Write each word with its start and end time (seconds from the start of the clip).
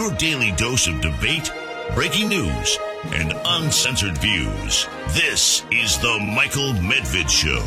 your 0.00 0.10
daily 0.12 0.50
dose 0.52 0.86
of 0.86 0.98
debate, 1.02 1.52
breaking 1.94 2.30
news, 2.30 2.78
and 3.12 3.34
uncensored 3.44 4.16
views. 4.16 4.88
This 5.08 5.62
is 5.70 5.98
the 5.98 6.18
Michael 6.34 6.72
Medved 6.72 7.28
Show. 7.28 7.62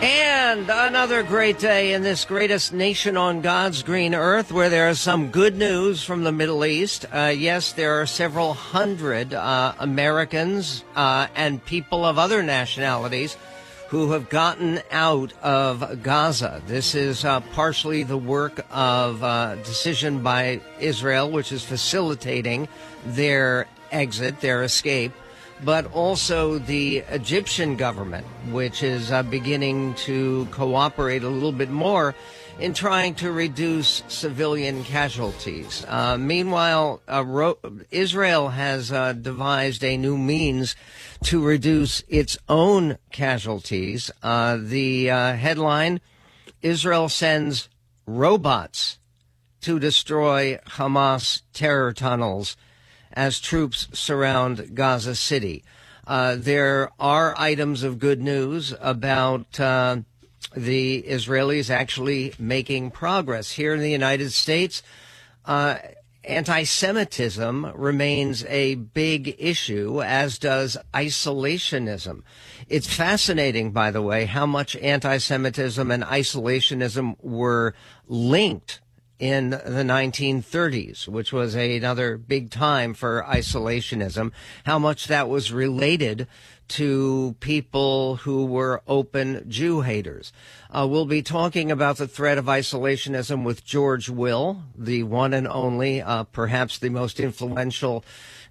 And 0.00 0.70
another 0.70 1.24
great 1.24 1.58
day 1.58 1.92
in 1.92 2.02
this 2.02 2.24
greatest 2.24 2.72
nation 2.72 3.16
on 3.16 3.40
God's 3.40 3.82
green 3.82 4.14
earth 4.14 4.52
where 4.52 4.68
there 4.68 4.88
is 4.90 5.00
some 5.00 5.32
good 5.32 5.56
news 5.56 6.04
from 6.04 6.22
the 6.22 6.30
Middle 6.30 6.64
East. 6.64 7.04
Uh, 7.12 7.34
yes, 7.36 7.72
there 7.72 8.00
are 8.00 8.06
several 8.06 8.54
hundred 8.54 9.34
uh, 9.34 9.74
Americans 9.80 10.84
uh, 10.94 11.26
and 11.34 11.64
people 11.64 12.04
of 12.04 12.16
other 12.16 12.44
nationalities 12.44 13.36
who 13.90 14.12
have 14.12 14.28
gotten 14.28 14.80
out 14.92 15.32
of 15.42 16.02
Gaza. 16.02 16.62
This 16.66 16.94
is 16.94 17.24
uh, 17.24 17.40
partially 17.40 18.04
the 18.04 18.16
work 18.16 18.64
of 18.70 19.22
uh, 19.24 19.56
decision 19.56 20.22
by 20.22 20.60
Israel, 20.78 21.28
which 21.28 21.50
is 21.50 21.64
facilitating 21.64 22.68
their 23.04 23.66
exit, 23.90 24.40
their 24.40 24.62
escape 24.62 25.12
but 25.62 25.92
also 25.92 26.58
the 26.58 26.98
Egyptian 27.10 27.76
government, 27.76 28.26
which 28.50 28.82
is 28.82 29.12
uh, 29.12 29.22
beginning 29.22 29.94
to 29.94 30.46
cooperate 30.50 31.22
a 31.22 31.28
little 31.28 31.52
bit 31.52 31.70
more 31.70 32.14
in 32.60 32.74
trying 32.74 33.14
to 33.14 33.32
reduce 33.32 34.02
civilian 34.08 34.84
casualties. 34.84 35.82
Uh, 35.88 36.18
meanwhile, 36.18 37.00
uh, 37.10 37.24
Ro- 37.24 37.58
Israel 37.90 38.50
has 38.50 38.92
uh, 38.92 39.14
devised 39.14 39.82
a 39.82 39.96
new 39.96 40.18
means 40.18 40.76
to 41.24 41.42
reduce 41.42 42.04
its 42.06 42.36
own 42.50 42.98
casualties. 43.10 44.10
Uh, 44.22 44.58
the 44.60 45.10
uh, 45.10 45.32
headline 45.36 46.00
Israel 46.60 47.08
sends 47.08 47.70
robots 48.06 48.98
to 49.62 49.78
destroy 49.78 50.58
Hamas 50.66 51.40
terror 51.54 51.94
tunnels 51.94 52.58
as 53.12 53.40
troops 53.40 53.88
surround 53.94 54.74
Gaza 54.74 55.14
City. 55.14 55.64
Uh, 56.06 56.36
there 56.36 56.90
are 57.00 57.34
items 57.38 57.82
of 57.82 57.98
good 57.98 58.20
news 58.20 58.74
about 58.80 59.58
the 60.54 61.02
Israelis 61.02 61.70
actually 61.70 62.34
making 62.38 62.90
progress. 62.90 63.52
Here 63.52 63.74
in 63.74 63.80
the 63.80 63.90
United 63.90 64.32
States, 64.32 64.82
uh, 65.44 65.78
anti 66.24 66.64
Semitism 66.64 67.72
remains 67.74 68.44
a 68.44 68.74
big 68.74 69.36
issue, 69.38 70.02
as 70.02 70.38
does 70.38 70.76
isolationism. 70.92 72.22
It's 72.68 72.92
fascinating, 72.92 73.72
by 73.72 73.90
the 73.90 74.02
way, 74.02 74.26
how 74.26 74.46
much 74.46 74.76
anti 74.76 75.18
Semitism 75.18 75.90
and 75.90 76.04
isolationism 76.04 77.16
were 77.22 77.74
linked 78.06 78.80
in 79.18 79.50
the 79.50 79.84
1930s, 79.84 81.06
which 81.06 81.30
was 81.30 81.54
a, 81.54 81.76
another 81.76 82.16
big 82.16 82.50
time 82.50 82.94
for 82.94 83.24
isolationism, 83.28 84.32
how 84.64 84.78
much 84.78 85.08
that 85.08 85.28
was 85.28 85.52
related 85.52 86.26
to 86.70 87.34
people 87.40 88.16
who 88.16 88.46
were 88.46 88.80
open 88.86 89.44
Jew 89.48 89.80
haters. 89.80 90.32
Uh, 90.70 90.86
we'll 90.88 91.04
be 91.04 91.22
talking 91.22 91.70
about 91.72 91.96
the 91.96 92.06
threat 92.06 92.38
of 92.38 92.44
isolationism 92.44 93.44
with 93.44 93.64
George 93.64 94.08
Will, 94.08 94.62
the 94.76 95.02
one 95.02 95.34
and 95.34 95.48
only, 95.48 96.00
uh, 96.00 96.24
perhaps 96.24 96.78
the 96.78 96.88
most 96.88 97.18
influential 97.18 98.04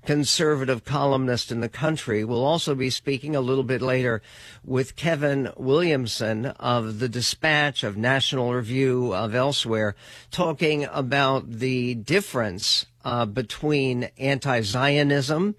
conservative 0.06 0.84
columnist 0.84 1.52
in 1.52 1.62
the 1.62 1.70
country. 1.70 2.24
We'll 2.24 2.44
also 2.44 2.76
be 2.76 2.90
speaking 2.90 3.36
a 3.36 3.42
little 3.42 3.64
bit 3.64 3.82
later 3.82 4.22
with 4.66 4.96
Kevin 4.96 5.52
Williamson 5.56 6.48
of 6.48 7.00
the 7.00 7.10
Dispatch, 7.10 7.84
of 7.84 7.96
National 7.96 8.54
Review, 8.54 9.14
of 9.14 9.34
elsewhere, 9.34 9.96
talking 10.30 10.86
about 10.92 11.50
the 11.50 11.96
difference 11.96 12.86
uh, 13.06 13.26
between 13.26 14.10
anti 14.18 14.62
Zionism 14.62 15.56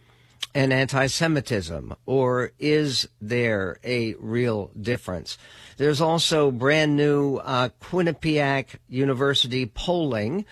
and 0.55 0.73
anti 0.73 1.07
Semitism, 1.07 1.95
or 2.07 2.53
is 2.59 3.09
there 3.21 3.79
a 3.85 4.15
real 4.15 4.71
difference? 4.81 5.39
There's 5.77 6.01
also 6.01 6.51
brand 6.51 6.97
new 6.97 7.37
uh, 7.37 7.71
Quinnipiac 7.81 8.77
University 8.89 9.67
polling, 9.67 10.45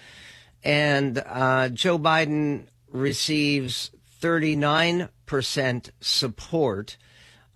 and 0.62 1.22
uh, 1.26 1.68
Joe 1.70 1.98
Biden 1.98 2.66
receives 2.90 3.90
39% 4.20 5.90
support. 6.00 6.96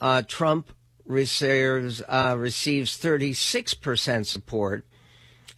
Uh, 0.00 0.22
Trump 0.26 0.72
receives, 1.04 2.02
uh, 2.08 2.36
receives 2.38 2.98
36% 2.98 4.26
support. 4.26 4.84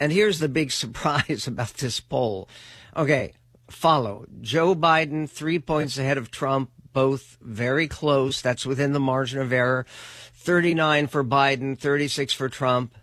And 0.01 0.13
here's 0.13 0.39
the 0.39 0.49
big 0.49 0.71
surprise 0.83 1.47
about 1.47 1.75
this 1.75 2.01
poll. 2.01 2.49
Okay, 2.97 3.33
follow. 3.71 4.27
Joe 4.41 4.75
Biden, 4.75 5.29
three 5.29 5.59
points 5.59 5.99
ahead 5.99 6.19
of 6.19 6.31
Trump, 6.31 6.71
both 6.93 7.39
very 7.41 7.89
close. 7.89 8.41
That's 8.41 8.67
within 8.67 8.93
the 8.93 9.01
margin 9.01 9.41
of 9.41 9.53
error. 9.53 9.87
39 10.35 11.07
for 11.07 11.25
Biden, 11.25 11.79
36 11.79 12.33
for 12.33 12.49
Trump, 12.49 12.95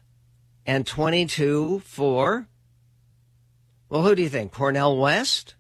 and 0.66 0.86
22 0.86 1.82
for, 1.86 2.48
well, 3.90 4.04
who 4.04 4.16
do 4.16 4.22
you 4.22 4.30
think? 4.30 4.52
Cornel 4.52 4.98
West? 4.98 5.56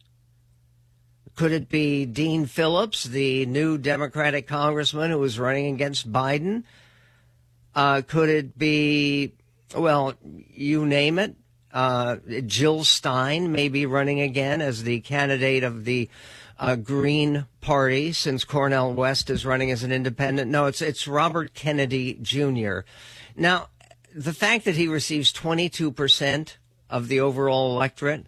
Could 1.35 1.51
it 1.51 1.69
be 1.69 2.05
Dean 2.05 2.45
Phillips, 2.45 3.05
the 3.05 3.45
new 3.47 3.77
Democratic 3.77 4.47
congressman 4.47 5.11
who 5.11 5.17
was 5.17 5.39
running 5.39 5.73
against 5.73 6.11
Biden? 6.11 6.63
Uh, 7.73 8.01
could 8.07 8.29
it 8.29 8.57
be, 8.57 9.33
well, 9.75 10.13
you 10.23 10.85
name 10.85 11.17
it? 11.17 11.35
Uh, 11.73 12.17
Jill 12.45 12.83
Stein 12.83 13.51
may 13.51 13.69
be 13.69 13.85
running 13.85 14.19
again 14.19 14.61
as 14.61 14.83
the 14.83 14.99
candidate 15.01 15.63
of 15.63 15.85
the 15.85 16.09
uh, 16.59 16.75
Green 16.75 17.45
Party 17.61 18.11
since 18.11 18.43
Cornel 18.43 18.93
West 18.93 19.29
is 19.29 19.45
running 19.45 19.71
as 19.71 19.83
an 19.83 19.91
independent. 19.91 20.51
No, 20.51 20.65
it's 20.65 20.81
it's 20.81 21.07
Robert 21.07 21.53
Kennedy 21.53 22.19
Jr. 22.21 22.79
Now, 23.35 23.69
the 24.13 24.33
fact 24.33 24.65
that 24.65 24.75
he 24.75 24.87
receives 24.87 25.31
22 25.31 25.91
percent 25.91 26.57
of 26.89 27.07
the 27.07 27.19
overall 27.19 27.75
electorate 27.75 28.25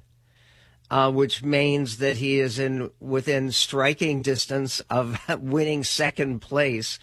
uh, 0.94 1.12
which 1.12 1.42
means 1.42 1.98
that 1.98 2.18
he 2.18 2.40
is 2.40 2.60
in 2.60 2.92
within 3.00 3.52
striking 3.52 4.22
distance 4.22 4.80
of 4.92 5.20
winning 5.42 5.84
second 5.84 6.40
place 6.40 7.00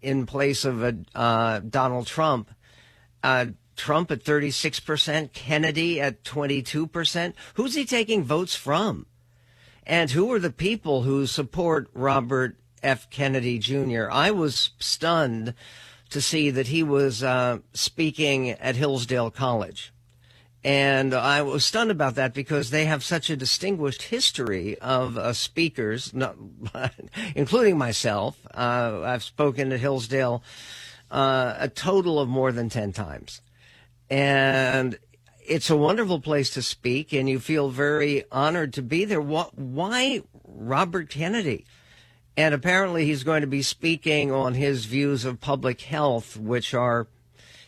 in 0.00 0.26
place 0.26 0.64
of 0.64 0.84
a, 0.84 0.96
uh, 1.12 1.58
Donald 1.58 2.06
Trump. 2.06 2.50
Trump 3.82 4.12
at 4.12 4.22
36%, 4.22 5.32
Kennedy 5.32 6.00
at 6.00 6.22
22%. 6.22 7.34
Who's 7.54 7.74
he 7.74 7.84
taking 7.84 8.22
votes 8.22 8.54
from? 8.54 9.06
And 9.84 10.08
who 10.12 10.32
are 10.32 10.38
the 10.38 10.52
people 10.52 11.02
who 11.02 11.26
support 11.26 11.90
Robert 11.92 12.54
F. 12.84 13.10
Kennedy 13.10 13.58
Jr.? 13.58 14.08
I 14.08 14.30
was 14.30 14.70
stunned 14.78 15.54
to 16.10 16.20
see 16.20 16.48
that 16.50 16.68
he 16.68 16.84
was 16.84 17.24
uh, 17.24 17.58
speaking 17.72 18.50
at 18.50 18.76
Hillsdale 18.76 19.32
College. 19.32 19.92
And 20.62 21.12
I 21.12 21.42
was 21.42 21.64
stunned 21.64 21.90
about 21.90 22.14
that 22.14 22.34
because 22.34 22.70
they 22.70 22.84
have 22.84 23.02
such 23.02 23.30
a 23.30 23.36
distinguished 23.36 24.02
history 24.02 24.78
of 24.78 25.18
uh, 25.18 25.32
speakers, 25.32 26.14
not, 26.14 26.36
including 27.34 27.78
myself. 27.78 28.38
Uh, 28.54 29.00
I've 29.02 29.24
spoken 29.24 29.72
at 29.72 29.80
Hillsdale 29.80 30.44
uh, 31.10 31.56
a 31.58 31.68
total 31.68 32.20
of 32.20 32.28
more 32.28 32.52
than 32.52 32.68
10 32.68 32.92
times. 32.92 33.40
And 34.12 34.98
it's 35.46 35.70
a 35.70 35.76
wonderful 35.76 36.20
place 36.20 36.50
to 36.50 36.60
speak, 36.60 37.14
and 37.14 37.30
you 37.30 37.40
feel 37.40 37.70
very 37.70 38.24
honored 38.30 38.74
to 38.74 38.82
be 38.82 39.06
there. 39.06 39.22
Why 39.22 40.20
Robert 40.44 41.08
Kennedy? 41.08 41.64
And 42.36 42.54
apparently, 42.54 43.06
he's 43.06 43.24
going 43.24 43.40
to 43.40 43.46
be 43.46 43.62
speaking 43.62 44.30
on 44.30 44.52
his 44.52 44.84
views 44.84 45.24
of 45.24 45.40
public 45.40 45.80
health, 45.80 46.36
which 46.36 46.74
are 46.74 47.06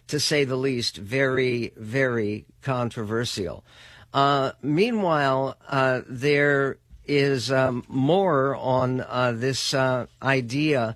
to 0.09 0.21
say 0.21 0.45
the 0.45 0.57
least, 0.57 0.99
very, 0.99 1.73
very 1.79 2.45
controversial. 2.61 3.65
Uh, 4.13 4.53
meanwhile, 4.61 5.57
uh, 5.67 6.03
there 6.07 6.77
is 7.07 7.51
um, 7.51 7.85
more 7.89 8.55
on 8.55 9.01
uh, 9.01 9.33
this 9.35 9.73
uh, 9.73 10.05
idea 10.23 10.95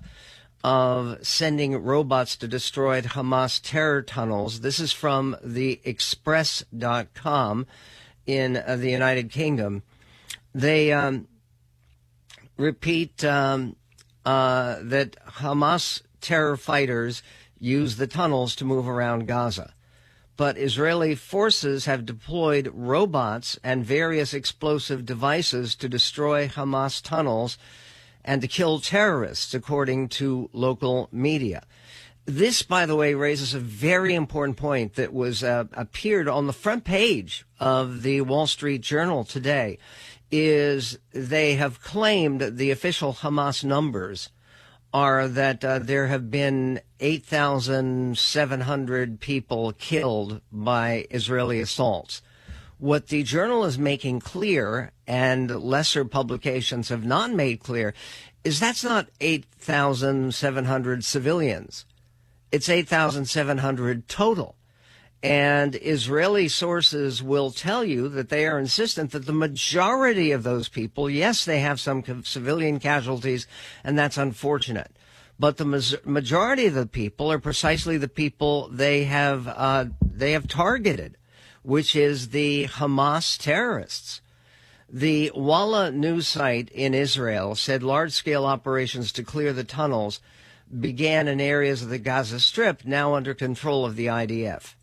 of 0.63 1.25
sending 1.25 1.75
robots 1.77 2.35
to 2.37 2.47
destroy 2.47 3.01
Hamas 3.01 3.61
terror 3.63 4.01
tunnels. 4.01 4.61
This 4.61 4.79
is 4.79 4.91
from 4.91 5.37
the 5.43 5.79
Express.com 5.83 7.65
in 8.25 8.57
uh, 8.57 8.75
the 8.75 8.89
United 8.89 9.31
Kingdom. 9.31 9.83
They 10.53 10.91
um, 10.91 11.27
repeat 12.57 13.23
um, 13.23 13.75
uh, 14.25 14.77
that 14.81 15.15
Hamas 15.25 16.01
terror 16.21 16.57
fighters 16.57 17.23
use 17.59 17.95
the 17.95 18.07
tunnels 18.07 18.55
to 18.57 18.65
move 18.65 18.87
around 18.87 19.27
Gaza. 19.27 19.73
But 20.37 20.57
Israeli 20.57 21.15
forces 21.15 21.85
have 21.85 22.05
deployed 22.05 22.71
robots 22.73 23.59
and 23.63 23.83
various 23.83 24.33
explosive 24.33 25.05
devices 25.05 25.75
to 25.75 25.89
destroy 25.89 26.47
Hamas 26.47 27.03
tunnels 27.03 27.57
and 28.29 28.41
to 28.43 28.47
kill 28.47 28.79
terrorists, 28.79 29.55
according 29.55 30.07
to 30.07 30.51
local 30.53 31.09
media. 31.11 31.63
This, 32.25 32.61
by 32.61 32.85
the 32.85 32.95
way, 32.95 33.15
raises 33.15 33.55
a 33.55 33.59
very 33.59 34.13
important 34.13 34.55
point 34.55 34.93
that 34.93 35.11
was 35.11 35.43
uh, 35.43 35.63
appeared 35.73 36.27
on 36.27 36.45
the 36.45 36.53
front 36.53 36.83
page 36.83 37.43
of 37.59 38.03
the 38.03 38.21
Wall 38.21 38.45
Street 38.45 38.81
Journal 38.81 39.23
today. 39.23 39.79
is 40.29 40.99
they 41.11 41.55
have 41.55 41.81
claimed 41.81 42.57
the 42.57 42.69
official 42.69 43.15
Hamas 43.15 43.63
numbers 43.63 44.29
are 44.93 45.27
that 45.27 45.65
uh, 45.65 45.79
there 45.79 46.05
have 46.05 46.29
been 46.29 46.81
8,700 46.99 49.19
people 49.19 49.71
killed 49.71 50.41
by 50.51 51.07
Israeli 51.09 51.61
assaults. 51.61 52.21
What 52.79 53.09
the 53.09 53.23
journal 53.23 53.65
is 53.65 53.77
making 53.77 54.21
clear, 54.21 54.91
and 55.05 55.51
lesser 55.51 56.05
publications 56.05 56.89
have 56.89 57.05
not 57.05 57.31
made 57.31 57.59
clear, 57.59 57.93
is 58.43 58.59
that's 58.59 58.83
not 58.83 59.09
8,700 59.19 61.03
civilians. 61.03 61.85
It's 62.51 62.69
8,700 62.69 64.07
total. 64.07 64.55
And 65.21 65.75
Israeli 65.75 66.47
sources 66.47 67.21
will 67.21 67.51
tell 67.51 67.83
you 67.83 68.07
that 68.07 68.29
they 68.29 68.47
are 68.47 68.57
insistent 68.57 69.11
that 69.11 69.25
the 69.25 69.33
majority 69.33 70.31
of 70.31 70.43
those 70.43 70.69
people, 70.69 71.09
yes, 71.09 71.43
they 71.43 71.59
have 71.59 71.81
some 71.81 72.23
civilian 72.23 72.79
casualties, 72.79 73.45
and 73.83 73.99
that's 73.99 74.17
unfortunate. 74.17 74.95
But 75.37 75.57
the 75.57 75.99
majority 76.05 76.67
of 76.67 76.73
the 76.73 76.85
people 76.85 77.31
are 77.31 77.39
precisely 77.39 77.97
the 77.97 78.07
people 78.07 78.69
they 78.69 79.05
have 79.05 79.47
uh, 79.47 79.85
they 80.01 80.33
have 80.33 80.47
targeted, 80.47 81.17
which 81.63 81.95
is 81.95 82.29
the 82.29 82.65
Hamas 82.65 83.37
terrorists. 83.37 84.21
The 84.91 85.31
Walla 85.35 85.91
news 85.91 86.27
site 86.27 86.69
in 86.69 86.93
Israel 86.93 87.55
said 87.55 87.83
large 87.83 88.11
scale 88.11 88.45
operations 88.45 89.11
to 89.13 89.23
clear 89.23 89.53
the 89.53 89.63
tunnels 89.63 90.19
began 90.79 91.27
in 91.27 91.39
areas 91.39 91.81
of 91.81 91.89
the 91.89 91.99
Gaza 91.99 92.39
Strip 92.39 92.85
now 92.85 93.13
under 93.13 93.33
control 93.33 93.85
of 93.85 93.95
the 93.95 94.07
IDF. 94.07 94.75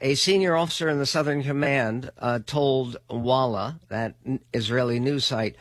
A 0.00 0.14
senior 0.14 0.56
officer 0.56 0.88
in 0.88 0.98
the 0.98 1.06
Southern 1.06 1.42
Command 1.42 2.10
uh, 2.18 2.40
told 2.44 2.96
Walla, 3.08 3.80
that 3.88 4.14
Israeli 4.52 4.98
news 4.98 5.26
site, 5.26 5.56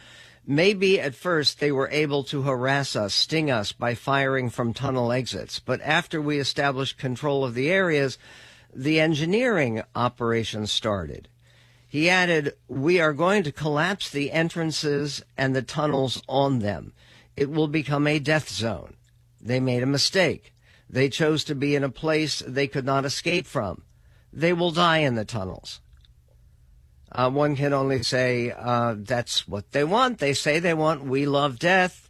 maybe 0.47 0.99
at 0.99 1.13
first 1.13 1.59
they 1.59 1.71
were 1.71 1.89
able 1.91 2.23
to 2.23 2.43
harass 2.43 2.95
us, 2.95 3.13
sting 3.13 3.51
us 3.51 3.71
by 3.71 3.95
firing 3.95 4.49
from 4.49 4.73
tunnel 4.73 5.11
exits, 5.11 5.59
but 5.59 5.81
after 5.81 6.21
we 6.21 6.39
established 6.39 6.97
control 6.97 7.43
of 7.43 7.53
the 7.53 7.69
areas, 7.69 8.17
the 8.73 8.99
engineering 8.99 9.83
operation 9.95 10.67
started. 10.67 11.27
He 11.87 12.09
added, 12.09 12.53
We 12.67 12.99
are 12.99 13.13
going 13.13 13.43
to 13.43 13.51
collapse 13.51 14.09
the 14.09 14.31
entrances 14.31 15.23
and 15.37 15.55
the 15.55 15.61
tunnels 15.61 16.21
on 16.27 16.59
them. 16.59 16.93
It 17.35 17.49
will 17.49 17.67
become 17.67 18.05
a 18.05 18.19
death 18.19 18.49
zone. 18.49 18.95
They 19.41 19.59
made 19.59 19.83
a 19.83 19.87
mistake. 19.87 20.53
They 20.89 21.09
chose 21.09 21.43
to 21.45 21.55
be 21.55 21.75
in 21.75 21.83
a 21.83 21.89
place 21.89 22.43
they 22.45 22.67
could 22.67 22.85
not 22.85 23.05
escape 23.05 23.47
from 23.47 23.83
they 24.31 24.53
will 24.53 24.71
die 24.71 24.99
in 24.99 25.15
the 25.15 25.25
tunnels. 25.25 25.81
Uh, 27.11 27.29
one 27.29 27.55
can 27.55 27.73
only 27.73 28.03
say 28.03 28.53
uh, 28.55 28.95
that's 28.97 29.47
what 29.47 29.71
they 29.71 29.83
want. 29.83 30.19
They 30.19 30.33
say 30.33 30.59
they 30.59 30.73
want 30.73 31.03
we 31.03 31.25
love 31.25 31.57
death. 31.57 32.08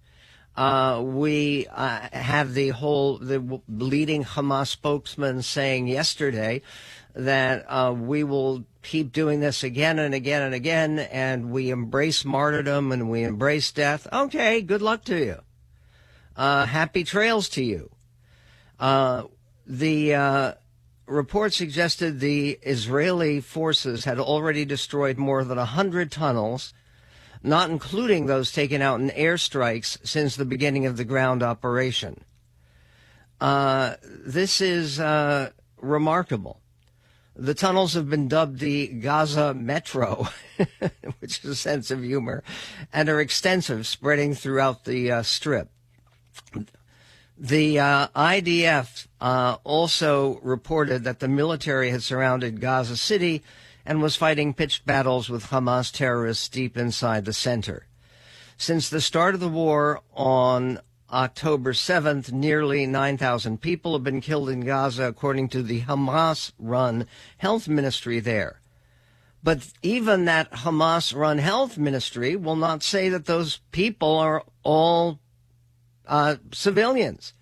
Uh, 0.59 1.01
we 1.01 1.65
uh, 1.67 2.09
have 2.11 2.53
the 2.53 2.67
whole 2.67 3.17
the 3.17 3.61
leading 3.69 4.25
Hamas 4.25 4.67
spokesman 4.67 5.41
saying 5.41 5.88
yesterday 5.88 6.61
that 7.15 7.63
uh, 7.69 7.94
we 7.94 8.25
will 8.25 8.65
keep 8.83 9.13
doing 9.13 9.39
this 9.39 9.63
again 9.63 10.00
and 10.00 10.13
again 10.13 10.41
and 10.41 10.53
again, 10.53 11.00
and 11.00 11.50
we 11.50 11.69
embrace 11.69 12.25
martyrdom 12.25 12.91
and 12.91 13.09
we 13.09 13.23
embrace 13.23 13.71
death. 13.71 14.06
Okay, 14.11 14.61
good 14.61 14.81
luck 14.81 15.06
to 15.06 15.17
you. 15.17 15.38
Uh, 16.35 16.65
happy 16.65 17.06
trails 17.06 17.47
to 17.47 17.63
you. 17.63 17.89
the 19.65 20.57
report 21.07 21.53
suggested 21.53 22.19
the 22.19 22.59
Israeli 22.63 23.39
forces 23.39 24.03
had 24.03 24.19
already 24.19 24.65
destroyed 24.65 25.17
more 25.17 25.45
than 25.45 25.57
100 25.57 26.11
tunnels, 26.11 26.73
not 27.41 27.69
including 27.69 28.25
those 28.25 28.51
taken 28.51 28.81
out 28.81 29.00
in 29.00 29.09
airstrikes 29.12 29.97
since 30.06 30.36
the 30.36 30.45
beginning 30.45 30.86
of 30.86 30.97
the 30.97 31.06
ground 31.06 31.41
operation. 31.41 32.24
Uh, 33.39 33.95
this 34.03 34.59
is 34.59 35.00
uh, 35.00 35.51
remarkable. 35.81 36.59
The 37.36 37.53
tunnels 37.53 37.94
have 37.94 38.09
been 38.09 38.27
dubbed 38.27 38.59
the 38.59 38.88
Gaza 38.88 39.53
Metro, 39.53 40.27
which 41.19 41.44
is 41.44 41.51
a 41.51 41.56
sense 41.56 41.89
of 41.89 42.03
humor, 42.03 42.44
and 42.91 43.07
are 43.07 43.21
extensive, 43.21 43.88
spreading 43.88 44.33
throughout 44.33 44.83
the 44.83 45.09
uh, 45.09 45.24
strip. 45.24 45.69
The 47.38 47.80
uh, 47.80 48.07
IDF 48.09 49.07
uh, 49.21 49.56
also 49.63 50.42
reported 50.44 51.06
that 51.06 51.19
the 51.19 51.30
military 51.30 51.92
had 51.92 52.03
surrounded 52.03 52.59
Gaza 52.59 52.97
City 52.97 53.42
and 53.86 54.02
was 54.02 54.16
fighting 54.16 54.54
pitched 54.54 54.86
battles 54.86 55.30
with 55.30 55.48
Hamas 55.48 55.92
terrorists 55.92 56.50
deep 56.50 56.78
inside 56.78 57.26
the 57.26 57.34
center. 57.34 57.88
Since 58.58 58.90
the 58.90 59.02
start 59.02 59.34
of 59.34 59.40
the 59.40 59.48
war 59.48 60.02
on 60.14 60.80
October 61.12 61.74
7th, 61.74 62.31
nearly 62.31 62.86
9,000 62.86 63.62
people 63.62 63.94
have 63.94 64.04
been 64.04 64.22
killed 64.22 64.50
in 64.50 64.62
Gaza, 64.62 65.06
according 65.06 65.50
to 65.50 65.64
the 65.64 65.81
Hamas 65.81 66.52
run 66.60 67.08
health 67.38 67.68
ministry 67.68 68.20
there. 68.20 68.60
But 69.42 69.70
even 69.81 70.26
that 70.26 70.52
Hamas 70.52 71.16
run 71.16 71.38
health 71.38 71.78
ministry 71.78 72.36
will 72.36 72.58
not 72.58 72.84
say 72.84 73.10
that 73.10 73.26
those 73.26 73.62
people 73.72 74.18
are 74.18 74.44
all 74.64 75.20
uh, 76.06 76.36
civilians. 76.52 77.34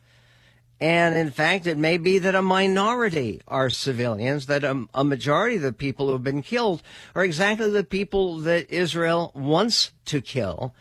And 0.80 1.18
in 1.18 1.32
fact, 1.32 1.66
it 1.66 1.78
may 1.78 1.98
be 1.98 2.20
that 2.20 2.36
a 2.36 2.42
minority 2.42 3.42
are 3.48 3.70
civilians, 3.70 4.46
that 4.46 4.64
a, 4.64 4.86
a, 4.94 5.04
majority 5.04 5.56
of 5.56 5.64
the 5.64 5.74
people 5.74 6.08
who 6.08 6.14
have 6.14 6.24
been 6.24 6.44
killed 6.44 6.84
are 7.16 7.24
exactly 7.24 7.70
the 7.72 7.84
people 7.84 8.38
that 8.40 8.70
Israel 8.70 9.32
wants 9.34 9.92
to 10.06 10.22
kill, 10.22 10.76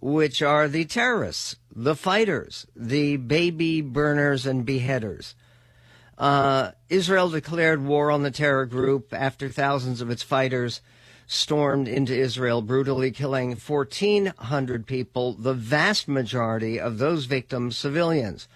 which 0.00 0.42
are 0.42 0.68
the 0.68 0.84
terrorists, 0.84 1.56
the 1.74 1.96
fighters, 1.96 2.66
the 2.76 3.16
baby 3.16 3.80
burners 3.80 4.44
and 4.44 4.66
beheaders. 4.66 5.34
Uh, 6.18 6.72
Israel 6.90 7.30
declared 7.30 7.82
war 7.82 8.10
on 8.10 8.24
the 8.24 8.30
terror 8.30 8.66
group 8.66 9.14
after 9.14 9.48
thousands 9.48 10.02
of 10.02 10.10
its 10.10 10.22
fighters 10.22 10.82
stormed 11.26 11.88
into 11.88 12.14
Israel, 12.14 12.60
brutally 12.60 13.12
killing 13.12 13.50
1,400 13.50 14.86
people, 14.86 15.34
the 15.34 15.54
vast 15.54 16.08
majority 16.08 16.80
of 16.80 16.98
those 16.98 17.26
victims 17.26 17.78
civilians. 17.78 18.48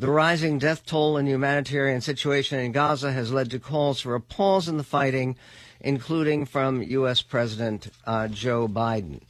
The 0.00 0.10
rising 0.10 0.58
death 0.58 0.86
toll 0.86 1.18
and 1.18 1.28
humanitarian 1.28 2.00
situation 2.00 2.58
in 2.58 2.72
Gaza 2.72 3.12
has 3.12 3.34
led 3.34 3.50
to 3.50 3.58
calls 3.58 4.00
for 4.00 4.14
a 4.14 4.20
pause 4.20 4.66
in 4.66 4.78
the 4.78 4.82
fighting, 4.82 5.36
including 5.78 6.46
from 6.46 6.80
U.S. 6.80 7.20
President 7.20 7.88
uh, 8.06 8.28
Joe 8.28 8.66
Biden. 8.66 9.20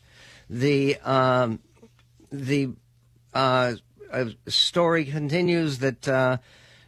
The 0.49 0.97
um, 1.00 1.59
the 2.31 2.71
uh, 3.35 3.75
story 4.47 5.07
continues 5.07 5.79
that 5.79 6.07
uh, 6.07 6.37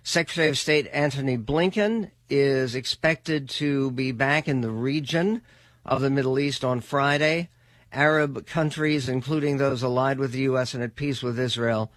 Secretary 0.04 0.48
of 0.48 0.58
State 0.58 0.88
Antony 0.92 1.36
Blinken 1.36 2.12
is 2.30 2.76
expected 2.76 3.48
to 3.48 3.90
be 3.90 4.12
back 4.12 4.46
in 4.46 4.60
the 4.60 4.70
region 4.70 5.42
of 5.84 6.02
the 6.02 6.10
Middle 6.10 6.38
East 6.38 6.64
on 6.64 6.82
Friday. 6.82 7.48
Arab 7.92 8.46
countries, 8.46 9.08
including 9.08 9.56
those 9.56 9.82
allied 9.82 10.20
with 10.20 10.30
the 10.30 10.42
U.S. 10.42 10.72
and 10.72 10.84
at 10.84 10.94
peace 10.94 11.20
with 11.20 11.36
Israel, 11.36 11.90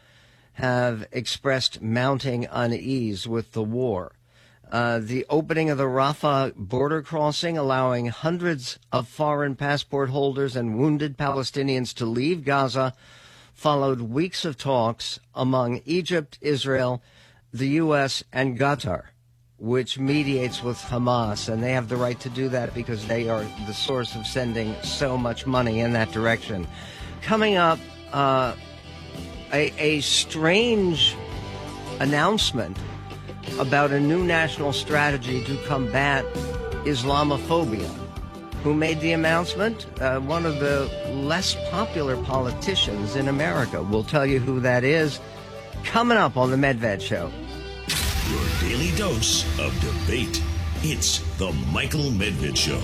have 0.56 1.08
expressed 1.12 1.82
mounting 1.82 2.48
unease 2.52 3.28
with 3.28 3.52
the 3.54 3.64
war. 3.64 4.14
Uh, 4.72 5.00
the 5.00 5.26
opening 5.30 5.70
of 5.70 5.78
the 5.78 5.84
Rafah 5.84 6.56
border 6.56 7.02
crossing, 7.02 7.58
allowing 7.58 8.08
hundreds 8.08 8.80
of 8.92 9.08
foreign 9.08 9.56
passport 9.56 10.10
holders 10.10 10.56
and 10.56 10.78
wounded 10.78 11.18
Palestinians 11.18 11.94
to 11.96 12.06
leave 12.06 12.44
Gaza, 12.44 12.94
followed 13.54 14.02
weeks 14.02 14.44
of 14.44 14.58
talks 14.58 15.20
among 15.34 15.82
Egypt, 15.86 16.38
Israel, 16.42 17.02
the 17.54 17.70
U.S., 17.70 18.24
and 18.34 18.58
Qatar 18.60 19.06
which 19.58 19.98
mediates 19.98 20.62
with 20.62 20.78
Hamas, 20.78 21.48
and 21.48 21.64
they 21.64 21.72
have 21.72 21.88
the 21.88 21.96
right 21.96 22.20
to 22.20 22.30
do 22.30 22.50
that 22.50 22.74
because 22.74 23.08
they 23.08 23.30
are 23.30 23.46
the 23.66 23.74
source 23.74 24.16
of 24.16 24.28
sending 24.28 24.76
so 24.84 25.18
much 25.18 25.48
money 25.48 25.80
in 25.80 25.94
that 25.94 26.12
direction. 26.12 26.68
Coming 27.22 27.56
up, 27.56 27.80
uh, 28.12 28.54
a, 29.56 29.74
a 29.78 30.02
strange 30.02 31.16
announcement 32.02 32.78
about 33.58 33.92
a 33.92 34.00
new 34.00 34.24
national 34.24 34.74
strategy 34.74 35.44
to 35.46 35.58
combat 35.66 36.26
Islamophobia. 36.84 37.88
Who 38.64 38.74
made 38.74 39.00
the 39.00 39.14
announcement? 39.14 39.86
Uh, 40.02 40.20
one 40.20 40.46
of 40.46 40.60
the 40.60 40.90
less 41.14 41.56
popular 41.70 42.22
politicians 42.24 43.16
in 43.16 43.30
America. 43.30 43.82
We'll 43.82 44.04
tell 44.04 44.26
you 44.26 44.40
who 44.40 44.60
that 44.60 44.84
is 44.84 45.20
coming 45.84 46.18
up 46.18 46.36
on 46.36 46.52
the 46.52 46.58
Medved 46.58 47.02
Show. 47.02 47.32
Your 48.30 48.70
daily 48.70 48.92
dose 48.98 49.46
of 49.60 49.72
debate. 49.80 50.42
It's 50.82 51.20
the 51.38 51.52
Michael 51.72 52.12
Medved 52.12 52.58
Show. 52.58 52.82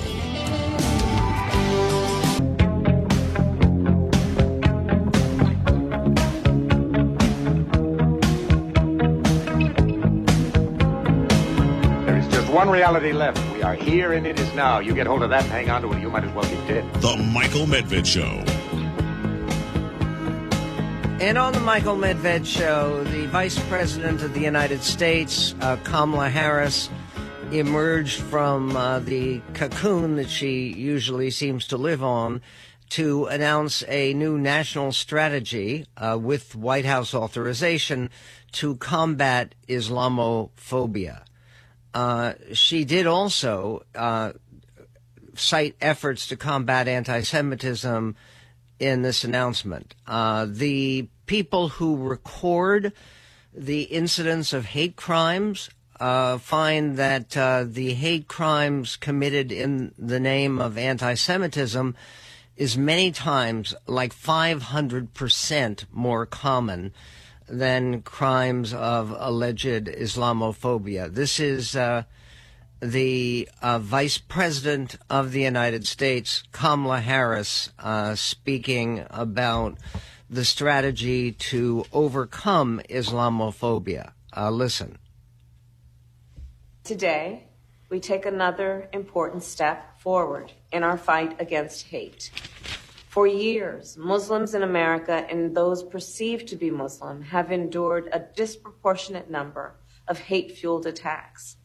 One 12.61 12.69
reality 12.69 13.11
left. 13.11 13.39
We 13.55 13.63
are 13.63 13.73
here 13.73 14.13
and 14.13 14.27
it 14.27 14.39
is 14.39 14.53
now. 14.53 14.77
You 14.77 14.93
get 14.93 15.07
hold 15.07 15.23
of 15.23 15.31
that 15.31 15.41
and 15.45 15.51
hang 15.51 15.71
on 15.71 15.81
to 15.81 15.91
it. 15.93 15.99
You 15.99 16.11
might 16.11 16.23
as 16.23 16.31
well 16.31 16.47
be 16.47 16.67
dead. 16.67 16.93
The 17.01 17.17
Michael 17.17 17.65
Medved 17.65 18.05
Show. 18.05 18.43
And 21.19 21.39
on 21.39 21.53
the 21.53 21.59
Michael 21.59 21.95
Medved 21.95 22.45
show, 22.45 23.03
the 23.05 23.25
Vice 23.27 23.57
President 23.67 24.21
of 24.21 24.35
the 24.35 24.41
United 24.41 24.83
States, 24.83 25.55
uh, 25.61 25.77
Kamala 25.77 26.29
Harris, 26.29 26.91
emerged 27.51 28.21
from 28.21 28.77
uh, 28.77 28.99
the 28.99 29.41
cocoon 29.55 30.17
that 30.17 30.29
she 30.29 30.71
usually 30.71 31.31
seems 31.31 31.65
to 31.65 31.77
live 31.77 32.03
on 32.03 32.43
to 32.89 33.25
announce 33.25 33.83
a 33.87 34.13
new 34.13 34.37
national 34.37 34.91
strategy 34.91 35.87
uh, 35.97 36.15
with 36.21 36.55
White 36.55 36.85
House 36.85 37.15
authorization 37.15 38.11
to 38.51 38.75
combat 38.75 39.55
Islamophobia. 39.67 41.23
Uh, 41.93 42.33
she 42.53 42.85
did 42.85 43.05
also 43.05 43.83
uh, 43.95 44.31
cite 45.35 45.75
efforts 45.81 46.27
to 46.27 46.35
combat 46.35 46.87
anti 46.87 47.21
Semitism 47.21 48.15
in 48.79 49.01
this 49.01 49.23
announcement. 49.23 49.95
Uh, 50.07 50.47
the 50.49 51.07
people 51.25 51.69
who 51.69 51.95
record 51.95 52.93
the 53.53 53.83
incidents 53.83 54.53
of 54.53 54.65
hate 54.65 54.95
crimes 54.95 55.69
uh, 55.99 56.37
find 56.37 56.97
that 56.97 57.37
uh, 57.37 57.63
the 57.67 57.93
hate 57.93 58.27
crimes 58.27 58.95
committed 58.95 59.51
in 59.51 59.93
the 59.97 60.19
name 60.19 60.59
of 60.59 60.77
anti 60.77 61.13
Semitism 61.13 61.95
is 62.57 62.77
many 62.77 63.11
times 63.11 63.73
like 63.87 64.13
500% 64.13 65.85
more 65.91 66.25
common 66.25 66.93
than 67.51 68.01
crimes 68.01 68.73
of 68.73 69.13
alleged 69.17 69.85
Islamophobia. 69.85 71.13
This 71.13 71.39
is 71.39 71.75
uh, 71.75 72.03
the 72.79 73.47
uh, 73.61 73.77
Vice 73.79 74.17
President 74.17 74.95
of 75.09 75.33
the 75.33 75.41
United 75.41 75.85
States, 75.85 76.43
Kamala 76.51 77.01
Harris, 77.01 77.69
uh, 77.77 78.15
speaking 78.15 79.05
about 79.09 79.77
the 80.29 80.45
strategy 80.45 81.33
to 81.33 81.85
overcome 81.91 82.81
Islamophobia. 82.89 84.13
Uh, 84.35 84.49
listen. 84.49 84.97
Today, 86.85 87.43
we 87.89 87.99
take 87.99 88.25
another 88.25 88.87
important 88.93 89.43
step 89.43 89.99
forward 89.99 90.53
in 90.71 90.83
our 90.83 90.97
fight 90.97 91.39
against 91.39 91.87
hate. 91.87 92.31
For 93.11 93.27
years, 93.27 93.97
Muslims 93.97 94.53
in 94.53 94.63
America 94.63 95.27
and 95.29 95.53
those 95.53 95.83
perceived 95.83 96.47
to 96.47 96.55
be 96.55 96.71
Muslim 96.71 97.21
have 97.23 97.51
endured 97.51 98.07
a 98.13 98.25
disproportionate 98.37 99.29
number 99.29 99.75
of 100.07 100.17
hate 100.17 100.53
fueled 100.57 100.85
attacks. 100.85 101.57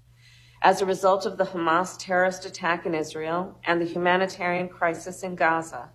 As 0.60 0.82
a 0.82 0.86
result 0.86 1.24
of 1.24 1.38
the 1.38 1.44
Hamas 1.44 1.96
terrorist 2.00 2.46
attack 2.46 2.84
in 2.84 2.96
Israel 2.96 3.60
and 3.64 3.80
the 3.80 3.86
humanitarian 3.86 4.68
crisis 4.68 5.22
in 5.22 5.36
Gaza, 5.36 5.90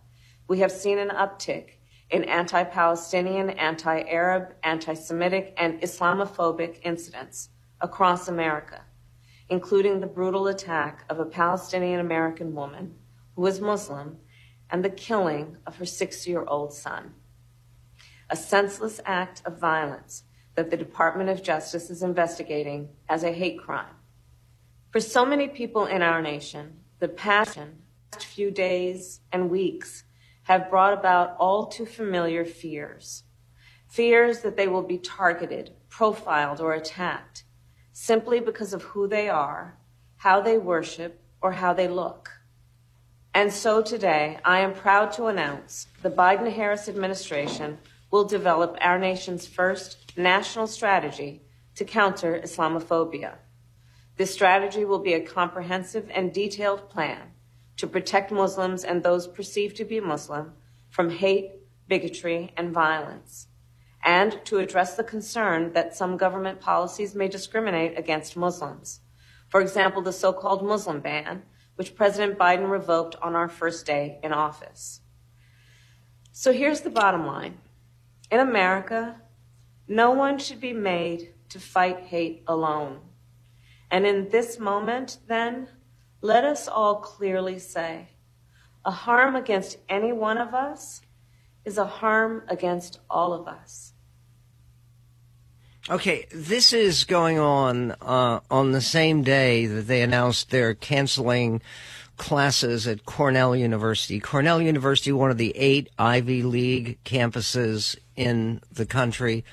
we 0.48 0.60
have 0.60 0.72
seen 0.72 0.98
an 0.98 1.10
uptick 1.10 1.72
in 2.10 2.24
anti 2.24 2.64
Palestinian, 2.64 3.50
anti 3.50 4.04
Arab, 4.04 4.54
anti 4.64 4.94
Semitic, 4.94 5.54
and 5.58 5.82
Islamophobic 5.82 6.80
incidents 6.84 7.50
across 7.82 8.30
America 8.30 8.86
including 9.50 10.00
the 10.00 10.08
brutal 10.08 10.48
attack 10.48 11.04
of 11.10 11.20
a 11.20 11.26
Palestinian 11.26 12.00
American 12.00 12.56
woman 12.56 12.96
who 13.36 13.42
was 13.42 13.60
Muslim 13.60 14.18
and 14.72 14.84
the 14.84 14.90
killing 14.90 15.58
of 15.68 15.76
her 15.78 15.86
six 15.86 16.28
year 16.28 16.44
old 16.48 16.74
son. 16.74 17.14
A 18.30 18.36
senseless 18.36 19.02
act 19.06 19.42
of 19.46 19.60
violence 19.60 20.24
that 20.56 20.72
the 20.72 20.78
Department 20.78 21.30
of 21.30 21.44
Justice 21.44 21.90
is 21.90 22.02
investigating 22.02 22.90
as 23.10 23.24
a 23.24 23.32
hate 23.32 23.60
crime. 23.60 23.96
For 24.92 25.00
so 25.00 25.26
many 25.26 25.48
people 25.48 25.86
in 25.86 26.02
our 26.02 26.22
nation, 26.22 26.80
the 27.00 27.08
past 27.08 27.60
few 28.20 28.52
days 28.52 29.22
and 29.32 29.50
weeks 29.50 30.04
have 30.44 30.70
brought 30.70 30.94
about 30.94 31.36
all 31.40 31.68
too 31.68 31.86
familiar 31.86 32.46
fears. 32.46 33.24
Fears 33.88 34.40
that 34.40 34.58
they 34.58 34.68
will 34.68 34.84
be 34.84 34.98
targeted, 34.98 35.74
profiled, 35.90 36.62
or 36.62 36.74
attacked 36.74 37.44
simply 37.94 38.40
because 38.40 38.74
of 38.74 38.82
who 38.84 39.08
they 39.08 39.30
are, 39.30 39.78
how 40.18 40.42
they 40.42 40.58
worship, 40.58 41.22
or 41.42 41.52
how 41.52 41.74
they 41.74 41.88
look. 41.88 42.30
And 43.34 43.52
so 43.52 43.82
today, 43.82 44.40
I 44.44 44.60
am 44.60 44.74
proud 44.74 45.14
to 45.14 45.28
announce 45.28 45.88
the 46.02 46.10
Biden 46.10 46.52
Harris 46.52 46.90
administration 46.90 47.78
will 48.12 48.26
develop 48.26 48.78
our 48.82 49.00
nation's 49.00 49.48
first 49.48 50.18
national 50.18 50.68
strategy 50.68 51.42
to 51.76 51.86
counter 51.86 52.42
Islamophobia. 52.44 53.36
This 54.18 54.34
strategy 54.34 54.84
will 54.84 55.00
be 55.00 55.14
a 55.14 55.26
comprehensive 55.26 56.12
and 56.14 56.34
detailed 56.34 56.90
plan 56.90 57.32
to 57.78 57.88
protect 57.88 58.32
Muslims 58.32 58.84
and 58.84 59.02
those 59.02 59.28
perceived 59.28 59.78
to 59.78 59.86
be 59.86 60.02
Muslim 60.02 60.52
from 60.90 61.10
hate, 61.10 61.52
bigotry, 61.88 62.52
and 62.58 62.74
violence 62.74 63.48
and 64.04 64.44
to 64.46 64.58
address 64.58 64.96
the 64.96 65.04
concern 65.04 65.74
that 65.74 65.96
some 65.96 66.18
government 66.18 66.60
policies 66.60 67.16
may 67.16 67.28
discriminate 67.28 67.98
against 67.98 68.36
Muslims. 68.36 69.02
For 69.50 69.62
example, 69.62 70.02
the 70.02 70.14
so 70.14 70.34
called 70.34 70.66
Muslim 70.66 71.02
ban, 71.02 71.44
which 71.76 71.96
President 71.96 72.38
Biden 72.38 72.70
revoked 72.70 73.16
on 73.22 73.36
our 73.36 73.48
first 73.48 73.86
day 73.86 74.20
in 74.24 74.34
office. 74.34 75.02
So 76.32 76.54
here's 76.54 76.82
the 76.82 76.90
bottom 76.90 77.26
line 77.26 77.58
In 78.30 78.40
America, 78.40 79.22
no 79.88 80.12
one 80.12 80.38
should 80.38 80.62
be 80.62 80.74
made 80.74 81.34
to 81.50 81.60
fight 81.60 82.02
hate 82.02 82.44
alone. 82.48 83.00
And 83.90 84.06
in 84.06 84.30
this 84.30 84.58
moment, 84.58 85.18
then, 85.28 85.68
let 86.22 86.46
us 86.46 86.68
all 86.68 86.96
clearly 86.96 87.60
say 87.60 88.10
a 88.84 88.92
harm 88.92 89.36
against 89.36 89.78
any 89.90 90.12
one 90.12 90.38
of 90.38 90.54
us 90.54 91.02
is 91.66 91.78
a 91.78 91.86
harm 91.86 92.44
against 92.48 93.00
all 93.10 93.34
of 93.34 93.48
us. 93.48 93.91
Okay, 95.90 96.28
this 96.32 96.74
is 96.74 97.06
going 97.06 97.40
on 97.40 97.96
uh, 98.02 98.42
on 98.52 98.72
the 98.72 98.82
same 98.82 99.24
day 99.24 99.66
that 99.66 99.88
they 99.88 100.04
announced 100.04 100.52
they're 100.52 100.76
canceling 100.76 101.60
classes 102.18 102.86
at 102.86 103.04
Cornell 103.06 103.56
University. 103.56 104.20
Cornell 104.20 104.62
University, 104.62 105.12
one 105.12 105.32
of 105.32 105.40
the 105.40 105.58
eight 105.58 105.90
Ivy 105.98 106.44
League 106.44 107.00
campuses 107.04 107.98
in 108.16 108.62
the 108.72 108.86
country, 108.86 109.44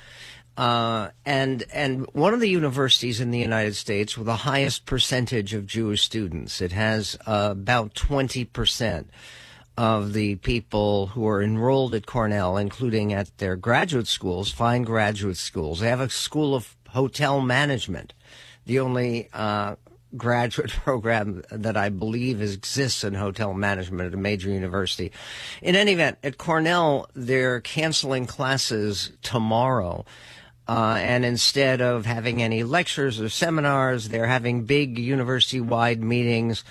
uh, 0.59 1.09
and 1.25 1.65
and 1.73 2.07
one 2.13 2.35
of 2.35 2.41
the 2.41 2.51
universities 2.51 3.23
in 3.23 3.31
the 3.31 3.39
United 3.39 3.75
States 3.75 4.19
with 4.19 4.27
the 4.27 4.37
highest 4.37 4.85
percentage 4.85 5.55
of 5.55 5.67
Jewish 5.67 6.03
students. 6.03 6.61
It 6.61 6.73
has 6.73 7.17
uh, 7.25 7.49
about 7.53 7.95
twenty 7.95 8.45
percent 8.45 9.09
of 9.79 10.13
the 10.13 10.35
people 10.35 11.07
who 11.07 11.25
are 11.29 11.41
enrolled 11.41 11.95
at 11.95 12.05
Cornell, 12.05 12.57
including 12.57 13.13
at 13.13 13.39
their 13.39 13.55
graduate 13.55 14.09
schools, 14.09 14.51
fine 14.51 14.83
graduate 14.83 15.37
schools. 15.37 15.79
They 15.79 15.89
have 15.89 16.01
a 16.01 16.11
school 16.11 16.57
of 16.57 16.77
hotel 16.89 17.41
management, 17.41 18.13
the 18.67 18.81
only 18.81 19.29
uh, 19.33 19.77
graduate 20.17 20.71
program 20.85 21.45
that 21.53 21.77
I 21.77 21.91
believe 21.91 22.43
exists 22.43 23.05
in 23.05 23.15
hotel 23.15 23.55
management 23.55 24.09
at 24.09 24.15
a 24.15 24.17
major 24.17 24.51
university. 24.51 25.13
In 25.63 25.77
any 25.77 25.93
event, 25.93 26.19
at 26.25 26.39
Cornell, 26.39 27.09
they're 27.15 27.61
canceling 27.61 28.27
classes 28.27 29.13
tomorrow. 29.23 30.05
Uh, 30.67 30.97
and 30.99 31.25
instead 31.25 31.81
of 31.81 32.05
having 32.05 32.43
any 32.43 32.65
lectures 32.65 33.21
or 33.21 33.29
seminars, 33.29 34.09
they're 34.09 34.27
having 34.27 34.65
big 34.65 34.99
university 34.99 35.61
wide 35.61 36.03
meetings 36.03 36.65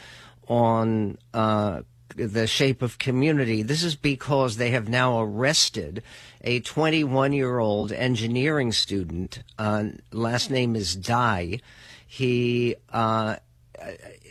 on 0.49 1.17
uh, 1.33 1.81
the 2.17 2.47
shape 2.47 2.81
of 2.81 2.97
community. 2.97 3.61
This 3.61 3.83
is 3.83 3.95
because 3.95 4.57
they 4.57 4.71
have 4.71 4.89
now 4.89 5.21
arrested 5.21 6.03
a 6.41 6.59
21 6.61 7.33
year 7.33 7.59
old 7.59 7.91
engineering 7.91 8.71
student. 8.71 9.43
Uh, 9.57 9.85
last 10.11 10.49
name 10.49 10.75
is 10.75 10.95
Dye. 10.95 11.59
He 12.07 12.75
uh, 12.91 13.37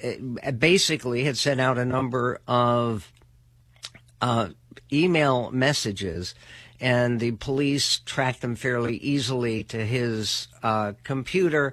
uh, 0.03 0.51
basically 0.53 1.25
had 1.25 1.37
sent 1.37 1.61
out 1.61 1.79
a 1.79 1.85
number 1.85 2.41
of 2.49 3.13
uh, 4.21 4.49
email 4.93 5.51
messages. 5.51 6.35
And 6.79 7.21
the 7.21 7.33
police 7.33 8.01
tracked 8.05 8.43
them 8.43 8.55
fairly 8.55 8.97
easily 8.99 9.65
to 9.65 9.87
his 9.87 10.49
uh, 10.63 10.93
computer, 11.05 11.73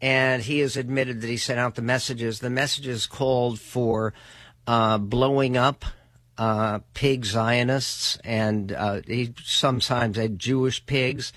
and 0.00 0.42
he 0.42 0.60
has 0.60 0.76
admitted 0.76 1.22
that 1.22 1.26
he 1.26 1.36
sent 1.36 1.58
out 1.58 1.74
the 1.74 1.82
messages. 1.82 2.38
The 2.38 2.50
messages 2.50 3.06
called 3.06 3.58
for 3.58 4.14
uh, 4.66 4.98
blowing 4.98 5.56
up 5.56 5.84
uh, 6.36 6.80
pig 6.94 7.24
Zionists, 7.24 8.18
and 8.24 8.72
uh, 8.72 9.00
he 9.06 9.34
sometimes 9.42 10.16
had 10.16 10.38
Jewish 10.38 10.84
pigs. 10.84 11.32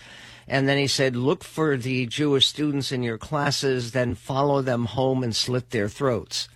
And 0.48 0.68
then 0.68 0.78
he 0.78 0.88
said, 0.88 1.16
Look 1.16 1.44
for 1.44 1.78
the 1.78 2.06
Jewish 2.06 2.48
students 2.48 2.92
in 2.92 3.04
your 3.04 3.18
classes, 3.18 3.92
then 3.92 4.16
follow 4.16 4.62
them 4.62 4.86
home 4.86 5.24
and 5.24 5.36
slit 5.36 5.72
their 5.72 5.90
throats. 5.90 6.48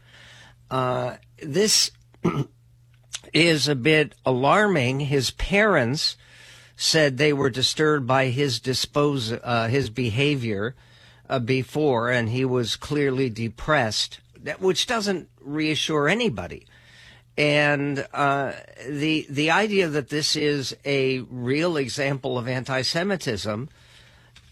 Uh, 0.70 1.18
this 1.42 1.92
is 3.34 3.68
a 3.68 3.76
bit 3.76 4.16
alarming. 4.26 5.02
His 5.02 5.32
parents 5.32 6.16
said 6.78 7.18
they 7.18 7.34
were 7.34 7.50
disturbed 7.50 8.08
by 8.08 8.28
his 8.28 8.60
dispose 8.60 9.32
uh, 9.32 9.68
his 9.70 9.90
behavior 9.90 10.76
uh, 11.30 11.40
before, 11.40 12.10
and 12.10 12.30
he 12.30 12.46
was 12.46 12.76
clearly 12.76 13.30
depressed 13.30 14.20
which 14.60 14.88
doesn't 14.88 15.30
reassure 15.40 16.08
anybody. 16.08 16.66
And 17.38 18.06
uh, 18.14 18.54
the 18.88 19.26
the 19.30 19.52
idea 19.52 19.88
that 19.88 20.10
this 20.10 20.36
is 20.36 20.76
a 20.86 21.20
real 21.20 21.78
example 21.78 22.38
of 22.38 22.48
anti-Semitism, 22.48 23.70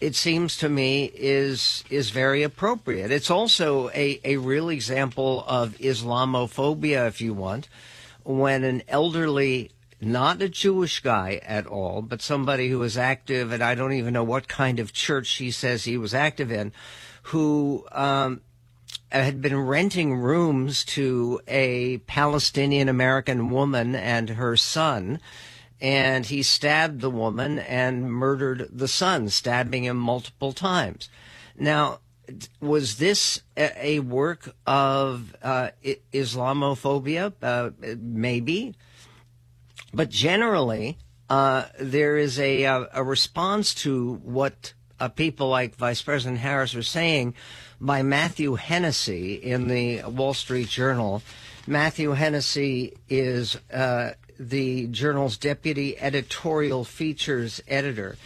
it 0.00 0.16
seems 0.16 0.56
to 0.58 0.68
me, 0.68 1.10
is 1.14 1.84
is 1.90 2.10
very 2.10 2.42
appropriate. 2.42 3.10
It's 3.10 3.30
also 3.30 3.90
a, 3.90 4.18
a 4.24 4.38
real 4.38 4.70
example 4.70 5.44
of 5.46 5.76
Islamophobia, 5.78 7.06
if 7.06 7.20
you 7.20 7.34
want, 7.34 7.68
when 8.24 8.64
an 8.64 8.82
elderly 8.88 9.70
not 10.00 10.40
a 10.40 10.48
Jewish 10.48 11.00
guy 11.00 11.40
at 11.44 11.66
all, 11.66 12.00
but 12.00 12.22
somebody 12.22 12.70
who 12.70 12.78
was 12.78 12.96
active, 12.96 13.52
and 13.52 13.62
I 13.62 13.74
don't 13.74 13.92
even 13.92 14.14
know 14.14 14.24
what 14.24 14.48
kind 14.48 14.80
of 14.80 14.94
church 14.94 15.30
he 15.32 15.50
says 15.50 15.84
he 15.84 15.98
was 15.98 16.14
active 16.14 16.50
in, 16.50 16.72
who 17.24 17.86
um, 17.92 18.40
had 19.10 19.40
been 19.40 19.58
renting 19.58 20.16
rooms 20.16 20.84
to 20.84 21.40
a 21.48 21.98
Palestinian 21.98 22.88
American 22.88 23.50
woman 23.50 23.94
and 23.94 24.30
her 24.30 24.56
son. 24.56 25.20
And 25.80 26.26
he 26.26 26.42
stabbed 26.42 27.00
the 27.00 27.10
woman 27.10 27.58
and 27.58 28.12
murdered 28.12 28.68
the 28.70 28.88
son, 28.88 29.30
stabbing 29.30 29.84
him 29.84 29.96
multiple 29.96 30.52
times. 30.52 31.08
Now, 31.58 32.00
was 32.60 32.96
this 32.96 33.42
a, 33.56 34.00
work 34.00 34.54
of 34.66 35.34
uh, 35.42 35.70
Islamophobia? 36.12 37.32
Uh, 37.42 37.70
maybe. 37.98 38.74
But 39.92 40.10
generally, 40.10 40.98
uh, 41.28 41.64
there 41.78 42.16
is 42.16 42.38
a, 42.38 42.64
a, 42.64 42.88
a, 42.94 43.04
response 43.04 43.74
to 43.74 44.14
what 44.22 44.74
uh, 44.98 45.08
people 45.08 45.48
like 45.48 45.76
Vice 45.76 46.02
President 46.02 46.40
Harris 46.40 46.74
are 46.74 46.82
saying 46.82 47.34
by 47.80 48.02
Matthew 48.02 48.56
Hennessy 48.56 49.34
in 49.34 49.68
the 49.68 50.02
Wall 50.02 50.34
Street 50.34 50.68
Journal. 50.68 51.22
Matthew 51.66 52.10
Hennessy 52.10 52.96
is 53.08 53.56
uh, 53.72 54.12
the 54.38 54.86
journal's 54.88 55.36
deputy 55.36 55.98
editorial 55.98 56.84
features 56.84 57.62
editor. 57.66 58.16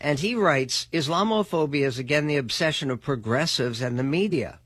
And 0.00 0.18
he 0.18 0.34
writes 0.34 0.86
Islamophobia 0.92 1.86
is 1.86 1.98
again 1.98 2.26
the 2.26 2.36
obsession 2.36 2.90
of 2.90 3.00
progressives 3.00 3.80
and 3.80 3.98
the 3.98 4.04
media. 4.04 4.58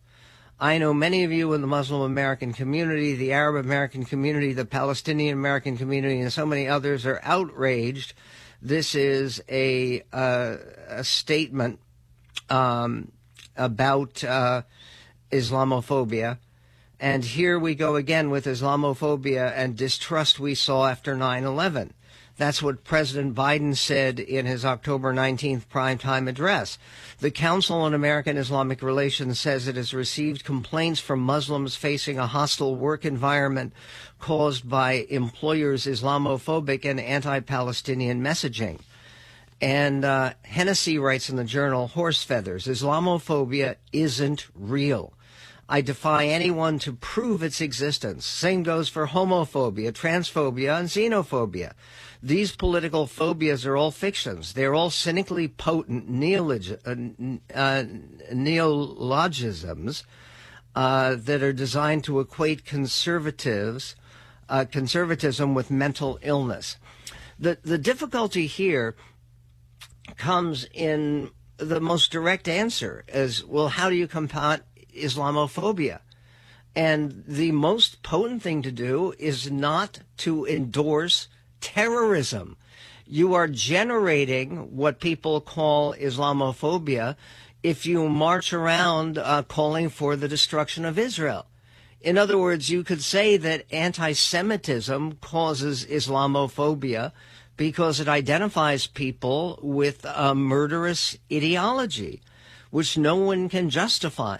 I 0.60 0.78
know 0.78 0.94
many 0.94 1.24
of 1.24 1.32
you 1.32 1.52
in 1.52 1.60
the 1.60 1.66
Muslim 1.66 2.02
American 2.02 2.52
community, 2.52 3.14
the 3.14 3.32
Arab 3.32 3.64
American 3.64 4.04
community, 4.04 4.52
the 4.52 4.64
Palestinian 4.64 5.34
American 5.36 5.76
community, 5.76 6.20
and 6.20 6.32
so 6.32 6.46
many 6.46 6.68
others 6.68 7.04
are 7.04 7.20
outraged. 7.24 8.14
This 8.62 8.94
is 8.94 9.42
a, 9.48 10.04
uh, 10.12 10.56
a 10.88 11.02
statement 11.02 11.80
um, 12.48 13.10
about 13.56 14.22
uh, 14.24 14.62
Islamophobia. 15.30 16.38
And 17.00 17.24
here 17.24 17.58
we 17.58 17.74
go 17.74 17.96
again 17.96 18.30
with 18.30 18.46
Islamophobia 18.46 19.52
and 19.54 19.76
distrust 19.76 20.38
we 20.40 20.54
saw 20.54 20.86
after 20.86 21.16
9 21.16 21.44
11. 21.44 21.92
That's 22.36 22.60
what 22.60 22.82
President 22.82 23.36
Biden 23.36 23.76
said 23.76 24.18
in 24.18 24.44
his 24.44 24.64
October 24.64 25.14
19th 25.14 25.66
primetime 25.66 26.28
address. 26.28 26.78
The 27.20 27.30
Council 27.30 27.76
on 27.76 27.94
American 27.94 28.36
Islamic 28.36 28.82
Relations 28.82 29.38
says 29.38 29.68
it 29.68 29.76
has 29.76 29.94
received 29.94 30.44
complaints 30.44 30.98
from 30.98 31.20
Muslims 31.20 31.76
facing 31.76 32.18
a 32.18 32.26
hostile 32.26 32.74
work 32.74 33.04
environment 33.04 33.72
caused 34.18 34.68
by 34.68 35.06
employers' 35.10 35.86
Islamophobic 35.86 36.84
and 36.84 36.98
anti 36.98 37.38
Palestinian 37.38 38.20
messaging. 38.20 38.80
And 39.60 40.04
uh, 40.04 40.34
Hennessy 40.42 40.98
writes 40.98 41.30
in 41.30 41.36
the 41.36 41.44
journal 41.44 41.88
Horse 41.88 42.22
Feathers 42.22 42.66
Islamophobia 42.66 43.76
isn't 43.92 44.46
real. 44.54 45.14
I 45.68 45.80
defy 45.80 46.26
anyone 46.26 46.78
to 46.80 46.92
prove 46.92 47.42
its 47.42 47.60
existence. 47.62 48.26
Same 48.26 48.62
goes 48.62 48.90
for 48.90 49.06
homophobia, 49.06 49.92
transphobia, 49.92 50.78
and 50.78 50.88
xenophobia. 50.88 51.72
These 52.22 52.54
political 52.56 53.06
phobias 53.06 53.64
are 53.64 53.76
all 53.76 53.90
fictions. 53.90 54.52
They're 54.52 54.74
all 54.74 54.90
cynically 54.90 55.48
potent 55.48 56.10
neolog- 56.10 56.78
uh, 56.84 57.54
uh, 57.54 57.84
neologisms 58.32 60.04
uh, 60.74 61.16
that 61.16 61.42
are 61.42 61.52
designed 61.52 62.04
to 62.04 62.20
equate 62.20 62.64
conservatives, 62.66 63.96
uh, 64.48 64.66
conservatism 64.70 65.54
with 65.54 65.70
mental 65.70 66.18
illness. 66.22 66.76
The 67.38 67.58
the 67.62 67.78
difficulty 67.78 68.46
here 68.46 68.94
comes 70.16 70.66
in 70.72 71.30
the 71.56 71.80
most 71.80 72.10
direct 72.10 72.48
answer: 72.48 73.04
is 73.08 73.44
well, 73.44 73.68
how 73.68 73.88
do 73.90 73.96
you 73.96 74.08
combat 74.08 74.62
Islamophobia? 74.96 76.00
And 76.76 77.24
the 77.26 77.52
most 77.52 78.02
potent 78.02 78.42
thing 78.42 78.62
to 78.62 78.72
do 78.72 79.14
is 79.18 79.50
not 79.50 80.00
to 80.18 80.44
endorse 80.44 81.28
terrorism. 81.60 82.56
You 83.06 83.34
are 83.34 83.46
generating 83.46 84.76
what 84.76 84.98
people 84.98 85.40
call 85.40 85.94
Islamophobia 85.94 87.16
if 87.62 87.86
you 87.86 88.08
march 88.08 88.52
around 88.52 89.18
uh, 89.18 89.42
calling 89.42 89.88
for 89.88 90.16
the 90.16 90.28
destruction 90.28 90.84
of 90.84 90.98
Israel. 90.98 91.46
In 92.00 92.18
other 92.18 92.36
words, 92.36 92.68
you 92.68 92.84
could 92.84 93.02
say 93.02 93.38
that 93.38 93.64
anti 93.70 94.12
Semitism 94.12 95.18
causes 95.22 95.86
Islamophobia 95.86 97.12
because 97.56 98.00
it 98.00 98.08
identifies 98.08 98.86
people 98.86 99.58
with 99.62 100.04
a 100.04 100.34
murderous 100.34 101.16
ideology, 101.32 102.22
which 102.70 102.98
no 102.98 103.16
one 103.16 103.48
can 103.48 103.70
justify. 103.70 104.38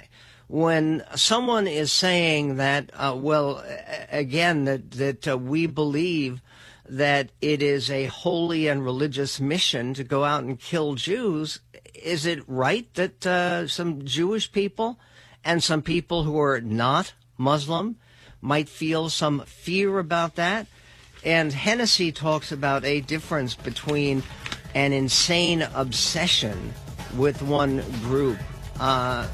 When 0.48 1.04
someone 1.14 1.66
is 1.66 1.92
saying 1.92 2.56
that, 2.56 2.90
uh, 2.94 3.16
well, 3.16 3.64
again, 4.10 4.64
that, 4.64 4.90
that 4.92 5.28
uh, 5.28 5.38
we 5.38 5.66
believe 5.66 6.40
that 6.86 7.30
it 7.40 7.62
is 7.62 7.90
a 7.90 8.06
holy 8.06 8.68
and 8.68 8.84
religious 8.84 9.40
mission 9.40 9.94
to 9.94 10.04
go 10.04 10.24
out 10.24 10.44
and 10.44 10.60
kill 10.60 10.96
Jews, 10.96 11.60
is 11.94 12.26
it 12.26 12.42
right 12.46 12.92
that 12.94 13.26
uh, 13.26 13.68
some 13.68 14.04
Jewish 14.04 14.52
people 14.52 14.98
and 15.44 15.62
some 15.62 15.82
people 15.82 16.24
who 16.24 16.38
are 16.38 16.60
not 16.60 17.14
Muslim 17.38 17.96
might 18.40 18.68
feel 18.68 19.08
some 19.08 19.40
fear 19.46 19.98
about 19.98 20.34
that? 20.34 20.66
And 21.24 21.52
Hennessy 21.52 22.12
talks 22.12 22.52
about 22.52 22.84
a 22.84 23.00
difference 23.00 23.54
between 23.54 24.22
an 24.74 24.92
insane 24.92 25.62
obsession 25.74 26.74
with 27.16 27.40
one 27.42 27.82
group 28.02 28.38
uh, 28.80 29.26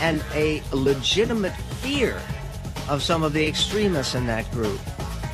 and 0.00 0.24
a 0.32 0.62
legitimate 0.72 1.54
fear 1.80 2.20
of 2.88 3.02
some 3.02 3.22
of 3.22 3.32
the 3.32 3.46
extremists 3.46 4.14
in 4.14 4.26
that 4.26 4.50
group. 4.50 4.80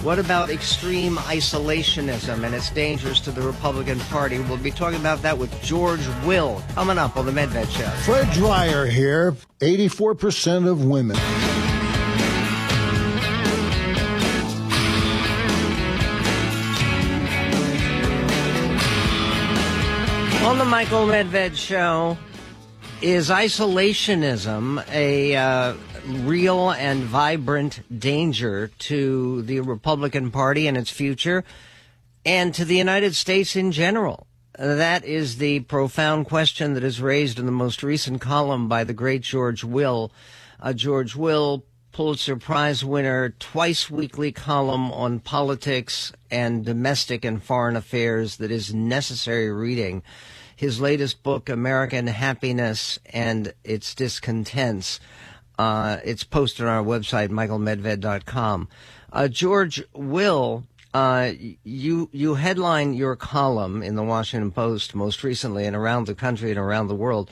What 0.02 0.18
about 0.18 0.50
extreme 0.50 1.16
isolationism 1.16 2.44
and 2.44 2.54
its 2.54 2.68
dangers 2.68 3.20
to 3.22 3.30
the 3.30 3.40
Republican 3.40 3.98
Party? 4.00 4.38
We'll 4.38 4.58
be 4.58 4.70
talking 4.70 5.00
about 5.00 5.22
that 5.22 5.38
with 5.38 5.62
George 5.62 6.06
Will 6.26 6.62
coming 6.74 6.98
up 6.98 7.16
on 7.16 7.24
the 7.24 7.32
Medved 7.32 7.70
Show. 7.70 7.88
Fred 8.04 8.30
Dryer 8.34 8.84
here. 8.84 9.34
84% 9.60 10.68
of 10.68 10.84
women. 10.84 11.16
On 20.44 20.58
the 20.58 20.64
Michael 20.66 21.06
Medved 21.06 21.56
Show, 21.56 22.18
is 23.00 23.30
isolationism 23.30 24.86
a 24.90 25.34
uh, 25.34 25.74
real 26.06 26.70
and 26.70 27.02
vibrant 27.02 27.80
danger 27.98 28.68
to 28.80 29.40
the 29.40 29.60
Republican 29.60 30.30
Party 30.30 30.66
and 30.66 30.76
its 30.76 30.90
future 30.90 31.44
and 32.26 32.54
to 32.54 32.66
the 32.66 32.76
United 32.76 33.14
States 33.14 33.56
in 33.56 33.72
general? 33.72 34.26
That 34.58 35.02
is 35.06 35.38
the 35.38 35.60
profound 35.60 36.26
question 36.26 36.74
that 36.74 36.84
is 36.84 37.00
raised 37.00 37.38
in 37.38 37.46
the 37.46 37.50
most 37.50 37.82
recent 37.82 38.20
column 38.20 38.68
by 38.68 38.84
the 38.84 38.92
great 38.92 39.22
George 39.22 39.64
Will. 39.64 40.12
Uh, 40.60 40.74
George 40.74 41.16
Will, 41.16 41.64
Pulitzer 41.90 42.36
Prize 42.36 42.84
winner, 42.84 43.30
twice 43.38 43.90
weekly 43.90 44.30
column 44.30 44.92
on 44.92 45.20
politics 45.20 46.12
and 46.30 46.66
domestic 46.66 47.24
and 47.24 47.42
foreign 47.42 47.76
affairs 47.76 48.36
that 48.36 48.50
is 48.50 48.74
necessary 48.74 49.50
reading. 49.50 50.02
His 50.56 50.80
latest 50.80 51.22
book, 51.22 51.48
American 51.48 52.06
Happiness 52.06 52.98
and 53.06 53.52
Its 53.64 53.94
Discontents, 53.94 55.00
uh, 55.58 55.98
it's 56.04 56.24
posted 56.24 56.66
on 56.66 56.72
our 56.72 56.84
website, 56.84 57.28
michaelmedved.com. 57.28 58.68
Uh, 59.12 59.28
George 59.28 59.82
Will, 59.92 60.64
uh, 60.92 61.32
you 61.64 62.08
you 62.12 62.34
headline 62.34 62.94
your 62.94 63.16
column 63.16 63.82
in 63.82 63.94
the 63.94 64.02
Washington 64.02 64.50
Post 64.50 64.94
most 64.94 65.22
recently 65.22 65.66
and 65.66 65.76
around 65.76 66.06
the 66.06 66.14
country 66.14 66.50
and 66.50 66.58
around 66.58 66.88
the 66.88 66.94
world. 66.94 67.30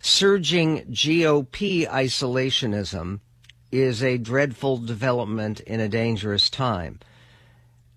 Surging 0.00 0.84
GOP 0.86 1.86
isolationism 1.86 3.20
is 3.70 4.02
a 4.02 4.18
dreadful 4.18 4.78
development 4.78 5.60
in 5.60 5.80
a 5.80 5.88
dangerous 5.88 6.48
time. 6.48 6.98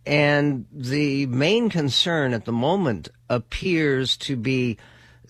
And 0.05 0.65
the 0.71 1.25
main 1.27 1.69
concern 1.69 2.33
at 2.33 2.45
the 2.45 2.51
moment 2.51 3.09
appears 3.29 4.17
to 4.17 4.35
be 4.35 4.77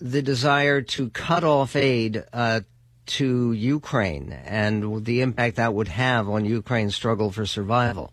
the 0.00 0.22
desire 0.22 0.82
to 0.82 1.10
cut 1.10 1.44
off 1.44 1.76
aid 1.76 2.24
uh, 2.32 2.60
to 3.06 3.52
Ukraine 3.52 4.32
and 4.32 5.04
the 5.04 5.20
impact 5.20 5.56
that 5.56 5.74
would 5.74 5.88
have 5.88 6.28
on 6.28 6.44
Ukraine's 6.44 6.94
struggle 6.94 7.30
for 7.30 7.46
survival. 7.46 8.12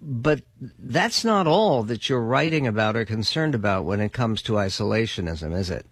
But 0.00 0.42
that's 0.78 1.24
not 1.24 1.46
all 1.46 1.82
that 1.84 2.08
you're 2.08 2.20
writing 2.20 2.66
about 2.66 2.96
or 2.96 3.04
concerned 3.04 3.54
about 3.54 3.84
when 3.84 4.00
it 4.00 4.12
comes 4.12 4.42
to 4.42 4.52
isolationism, 4.52 5.56
is 5.56 5.70
it? 5.70 5.86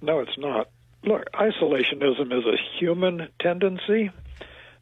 No, 0.00 0.20
it's 0.20 0.38
not. 0.38 0.68
Look, 1.04 1.24
isolationism 1.32 2.32
is 2.32 2.44
a 2.44 2.56
human 2.78 3.28
tendency. 3.40 4.10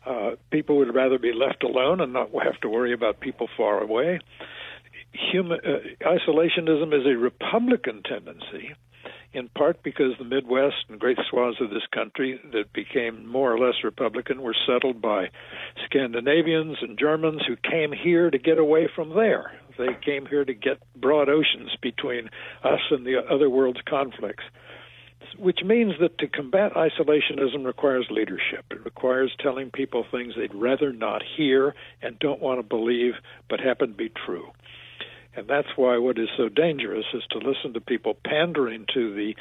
Uh, 0.07 0.31
people 0.51 0.79
would 0.79 0.95
rather 0.95 1.19
be 1.19 1.33
left 1.33 1.63
alone 1.63 2.01
and 2.01 2.13
not 2.13 2.31
have 2.43 2.61
to 2.61 2.69
worry 2.69 2.93
about 2.93 3.21
people 3.21 3.49
far 3.57 3.83
away. 3.83 4.21
Human 5.33 5.59
uh, 5.65 6.07
isolationism 6.07 6.99
is 6.99 7.07
a 7.07 7.17
Republican 7.19 8.03
tendency 8.03 8.75
in 9.33 9.49
part 9.49 9.83
because 9.83 10.13
the 10.19 10.25
Midwest 10.25 10.77
and 10.89 10.99
great 10.99 11.19
swaths 11.29 11.61
of 11.61 11.71
this 11.71 11.87
country 11.95 12.41
that 12.53 12.73
became 12.73 13.27
more 13.27 13.53
or 13.53 13.59
less 13.59 13.77
Republican 13.85 14.43
were 14.43 14.57
settled 14.67 15.01
by 15.01 15.31
Scandinavians 15.85 16.79
and 16.81 16.99
Germans 16.99 17.43
who 17.47 17.57
came 17.57 17.93
here 17.93 18.31
to 18.31 18.39
get 18.39 18.59
away 18.59 18.89
from 18.95 19.11
there. 19.11 19.53
They 19.79 19.97
came 20.05 20.27
here 20.27 20.45
to 20.45 20.55
get 20.55 20.83
broad 20.97 21.29
oceans 21.29 21.71
between 21.81 22.29
us 22.65 22.81
and 22.91 23.07
the 23.07 23.25
other 23.31 23.49
world's 23.49 23.81
conflicts. 23.89 24.45
Which 25.39 25.61
means 25.65 25.95
that 26.01 26.19
to 26.19 26.29
combat 26.29 26.73
isolationism 26.75 27.65
requires 27.65 28.07
leadership. 28.11 28.65
It 28.71 28.85
requires 28.85 29.35
telling 29.39 29.71
people 29.71 30.05
things 30.11 30.35
they'd 30.37 30.55
rather 30.55 30.93
not 30.93 31.23
hear 31.37 31.75
and 32.03 32.19
don't 32.19 32.41
want 32.43 32.59
to 32.59 32.63
believe, 32.63 33.15
but 33.49 33.61
happen 33.61 33.91
to 33.91 33.97
be 33.97 34.11
true. 34.27 34.51
And 35.37 35.47
that's 35.49 35.69
why 35.77 35.99
what 35.99 36.19
is 36.19 36.29
so 36.37 36.49
dangerous 36.49 37.05
is 37.15 37.23
to 37.31 37.39
listen 37.39 37.73
to 37.75 37.81
people 37.81 38.17
pandering 38.25 38.87
to 38.95 39.15
the, 39.15 39.35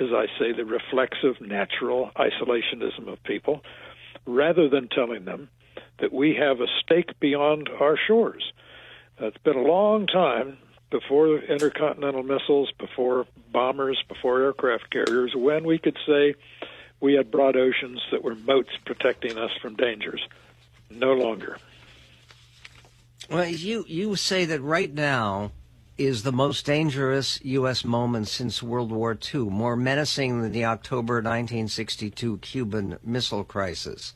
as 0.00 0.08
I 0.12 0.26
say, 0.38 0.52
the 0.52 0.64
reflexive, 0.64 1.40
natural 1.40 2.10
isolationism 2.16 3.06
of 3.10 3.22
people, 3.22 3.62
rather 4.26 4.68
than 4.68 4.88
telling 4.88 5.24
them 5.24 5.48
that 6.00 6.12
we 6.12 6.34
have 6.34 6.60
a 6.60 6.66
stake 6.82 7.18
beyond 7.20 7.68
our 7.80 7.96
shores. 7.96 8.52
Uh, 9.20 9.26
it's 9.26 9.38
been 9.38 9.56
a 9.56 9.62
long 9.62 10.06
time 10.06 10.56
before 10.90 11.38
intercontinental 11.38 12.22
missiles, 12.22 12.70
before 12.78 13.26
bombers, 13.52 14.02
before 14.08 14.42
aircraft 14.42 14.90
carriers, 14.90 15.34
when 15.34 15.64
we 15.64 15.78
could 15.78 15.96
say 16.06 16.34
we 17.00 17.14
had 17.14 17.30
broad 17.30 17.56
oceans 17.56 18.00
that 18.10 18.22
were 18.22 18.34
moats 18.34 18.70
protecting 18.84 19.38
us 19.38 19.50
from 19.62 19.74
dangers. 19.76 20.26
No 20.90 21.12
longer. 21.12 21.56
Well, 23.30 23.46
you 23.46 23.84
you 23.86 24.16
say 24.16 24.44
that 24.46 24.60
right 24.60 24.92
now 24.92 25.52
is 25.96 26.22
the 26.22 26.32
most 26.32 26.66
dangerous 26.66 27.38
U.S. 27.44 27.84
moment 27.84 28.26
since 28.26 28.62
World 28.62 28.90
War 28.90 29.16
II, 29.34 29.42
more 29.42 29.76
menacing 29.76 30.40
than 30.40 30.50
the 30.50 30.64
October 30.64 31.16
1962 31.16 32.38
Cuban 32.38 32.98
Missile 33.04 33.44
Crisis. 33.44 34.14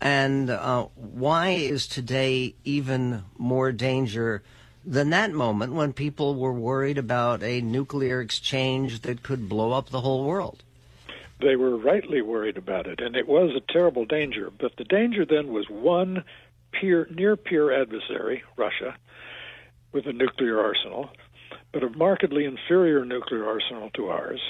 And 0.00 0.50
uh, 0.50 0.86
why 0.96 1.50
is 1.50 1.86
today 1.86 2.56
even 2.64 3.24
more 3.38 3.70
danger 3.70 4.42
than 4.84 5.10
that 5.10 5.32
moment 5.32 5.72
when 5.72 5.92
people 5.92 6.34
were 6.34 6.52
worried 6.52 6.98
about 6.98 7.42
a 7.42 7.60
nuclear 7.60 8.20
exchange 8.20 9.00
that 9.02 9.22
could 9.22 9.48
blow 9.48 9.72
up 9.72 9.90
the 9.90 10.00
whole 10.00 10.24
world? 10.24 10.62
They 11.40 11.56
were 11.56 11.76
rightly 11.76 12.22
worried 12.22 12.56
about 12.56 12.86
it, 12.86 13.00
and 13.00 13.16
it 13.16 13.26
was 13.26 13.50
a 13.54 13.72
terrible 13.72 14.04
danger. 14.04 14.50
But 14.50 14.76
the 14.76 14.84
danger 14.84 15.24
then 15.24 15.52
was 15.52 15.68
one 15.68 16.24
peer, 16.72 17.08
near 17.10 17.36
peer 17.36 17.72
adversary, 17.72 18.44
Russia, 18.56 18.96
with 19.92 20.06
a 20.06 20.12
nuclear 20.12 20.60
arsenal, 20.60 21.10
but 21.72 21.82
a 21.82 21.90
markedly 21.90 22.44
inferior 22.44 23.04
nuclear 23.04 23.46
arsenal 23.46 23.90
to 23.94 24.08
ours, 24.08 24.40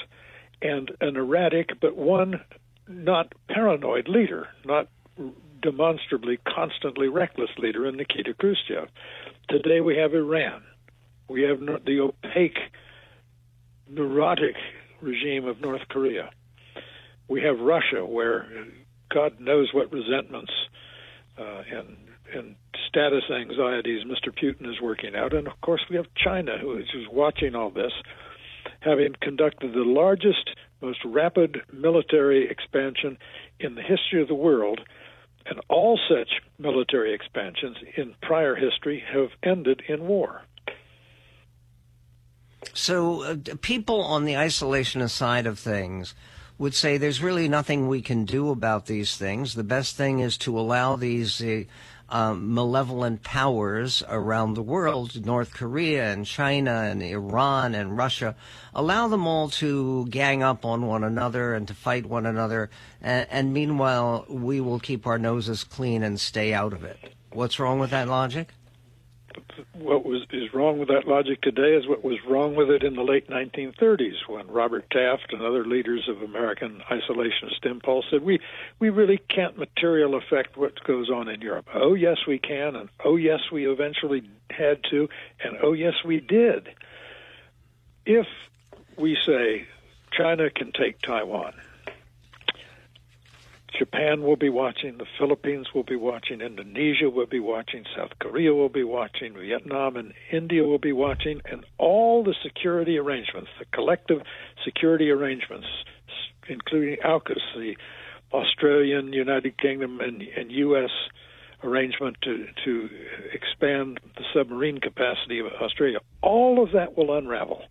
and 0.61 0.91
an 1.01 1.15
erratic 1.15 1.79
but 1.79 1.95
one 1.95 2.41
not 2.87 3.33
paranoid 3.47 4.07
leader, 4.07 4.47
not 4.65 4.87
demonstrably 5.61 6.37
constantly 6.37 7.07
reckless 7.07 7.49
leader 7.57 7.87
in 7.87 7.95
Nikita 7.95 8.33
Khrushchev. 8.33 8.89
Today 9.49 9.81
we 9.81 9.97
have 9.97 10.13
Iran. 10.13 10.63
We 11.29 11.43
have 11.43 11.59
the 11.59 11.99
opaque, 11.99 12.57
neurotic 13.89 14.55
regime 15.01 15.45
of 15.45 15.61
North 15.61 15.81
Korea. 15.89 16.29
We 17.27 17.41
have 17.41 17.59
Russia, 17.59 18.05
where 18.05 18.47
God 19.13 19.39
knows 19.39 19.69
what 19.73 19.91
resentments 19.91 20.51
uh, 21.37 21.63
and 21.71 21.97
and 22.33 22.55
status 22.89 23.23
anxieties 23.29 24.05
Mr. 24.05 24.33
Putin 24.33 24.67
is 24.69 24.81
working 24.81 25.15
out. 25.15 25.33
And 25.33 25.47
of 25.47 25.59
course, 25.61 25.81
we 25.89 25.97
have 25.97 26.07
China, 26.15 26.57
who 26.59 26.77
is 26.77 26.87
watching 27.11 27.53
all 27.53 27.69
this, 27.69 27.91
having 28.79 29.13
conducted 29.21 29.73
the 29.73 29.83
largest, 29.83 30.51
most 30.81 30.99
rapid 31.05 31.61
military 31.71 32.49
expansion 32.49 33.17
in 33.59 33.75
the 33.75 33.81
history 33.81 34.21
of 34.21 34.27
the 34.27 34.35
world. 34.35 34.81
And 35.45 35.59
all 35.69 35.99
such 36.09 36.29
military 36.57 37.13
expansions 37.13 37.77
in 37.97 38.15
prior 38.21 38.55
history 38.55 39.03
have 39.11 39.29
ended 39.43 39.81
in 39.87 40.07
war. 40.07 40.43
So, 42.73 43.23
uh, 43.23 43.35
people 43.61 44.01
on 44.01 44.23
the 44.23 44.33
isolationist 44.33 45.11
side 45.11 45.45
of 45.45 45.59
things 45.59 46.15
would 46.57 46.73
say 46.73 46.97
there's 46.97 47.21
really 47.21 47.49
nothing 47.49 47.87
we 47.87 48.01
can 48.01 48.25
do 48.25 48.49
about 48.49 48.85
these 48.85 49.17
things. 49.17 49.55
The 49.55 49.63
best 49.63 49.97
thing 49.97 50.19
is 50.19 50.37
to 50.39 50.57
allow 50.57 50.95
these 50.95 51.41
uh, 51.41 51.63
um, 52.13 52.53
malevolent 52.53 53.23
powers 53.23 54.03
around 54.07 54.53
the 54.53 54.61
world, 54.61 55.25
North 55.25 55.51
Korea 55.51 56.13
and 56.13 56.27
China 56.27 56.83
and 56.83 57.01
Iran 57.01 57.73
and 57.73 57.97
Russia, 57.97 58.35
allow 58.75 59.07
them 59.07 59.25
all 59.25 59.49
to 59.49 60.05
gang 60.05 60.43
up 60.43 60.63
on 60.63 60.85
one 60.85 61.03
another 61.03 61.55
and 61.55 61.67
to 61.67 61.73
fight 61.73 62.05
one 62.05 62.27
another. 62.27 62.69
And, 63.01 63.27
and 63.31 63.51
meanwhile, 63.51 64.25
we 64.29 64.61
will 64.61 64.79
keep 64.79 65.07
our 65.07 65.17
noses 65.17 65.63
clean 65.63 66.03
and 66.03 66.19
stay 66.19 66.53
out 66.53 66.71
of 66.71 66.83
it. 66.83 66.99
What's 67.31 67.57
wrong 67.59 67.79
with 67.79 67.89
that 67.89 68.07
logic? 68.07 68.53
What 69.73 70.05
was 70.05 70.21
is 70.31 70.53
wrong 70.53 70.79
with 70.79 70.87
that 70.89 71.07
logic 71.07 71.41
today 71.41 71.75
is 71.75 71.87
what 71.87 72.03
was 72.03 72.17
wrong 72.27 72.55
with 72.55 72.69
it 72.69 72.83
in 72.83 72.95
the 72.95 73.03
late 73.03 73.29
1930s 73.29 74.27
when 74.27 74.47
Robert 74.47 74.89
Taft 74.89 75.33
and 75.33 75.41
other 75.41 75.65
leaders 75.65 76.07
of 76.07 76.21
American 76.21 76.81
isolationist 76.89 77.65
impulse 77.65 78.05
said 78.09 78.23
we 78.23 78.39
we 78.79 78.89
really 78.89 79.17
can't 79.17 79.57
material 79.57 80.15
affect 80.15 80.57
what 80.57 80.83
goes 80.83 81.09
on 81.09 81.27
in 81.27 81.41
Europe. 81.41 81.67
Oh 81.73 81.93
yes 81.93 82.17
we 82.27 82.39
can 82.39 82.75
and 82.75 82.89
oh 83.03 83.15
yes 83.15 83.39
we 83.51 83.67
eventually 83.67 84.23
had 84.49 84.83
to 84.91 85.09
and 85.43 85.57
oh 85.61 85.73
yes 85.73 85.95
we 86.05 86.19
did. 86.19 86.69
If 88.05 88.27
we 88.97 89.17
say 89.25 89.67
China 90.11 90.49
can 90.49 90.71
take 90.71 90.99
Taiwan 91.01 91.53
Japan 93.77 94.21
will 94.21 94.35
be 94.35 94.49
watching, 94.49 94.97
the 94.97 95.05
Philippines 95.17 95.67
will 95.73 95.83
be 95.83 95.95
watching, 95.95 96.41
Indonesia 96.41 97.09
will 97.09 97.25
be 97.25 97.39
watching, 97.39 97.83
South 97.95 98.11
Korea 98.19 98.53
will 98.53 98.69
be 98.69 98.83
watching, 98.83 99.33
Vietnam 99.33 99.95
and 99.95 100.13
India 100.31 100.63
will 100.63 100.79
be 100.79 100.93
watching, 100.93 101.41
and 101.45 101.65
all 101.79 102.23
the 102.23 102.35
security 102.43 102.97
arrangements, 102.97 103.49
the 103.57 103.65
collective 103.73 104.19
security 104.63 105.09
arrangements, 105.09 105.67
including 106.47 106.97
AUKUS, 107.03 107.41
the 107.55 107.75
Australian, 108.31 109.11
United 109.11 109.57
Kingdom, 109.57 109.99
and, 109.99 110.21
and 110.21 110.51
U.S. 110.51 110.91
arrangement 111.63 112.17
to, 112.21 112.45
to 112.65 112.89
expand 113.33 113.99
the 114.17 114.23
submarine 114.35 114.79
capacity 114.79 115.39
of 115.39 115.47
Australia, 115.61 115.97
all 116.21 116.63
of 116.63 116.71
that 116.73 116.95
will 116.95 117.15
unravel 117.17 117.63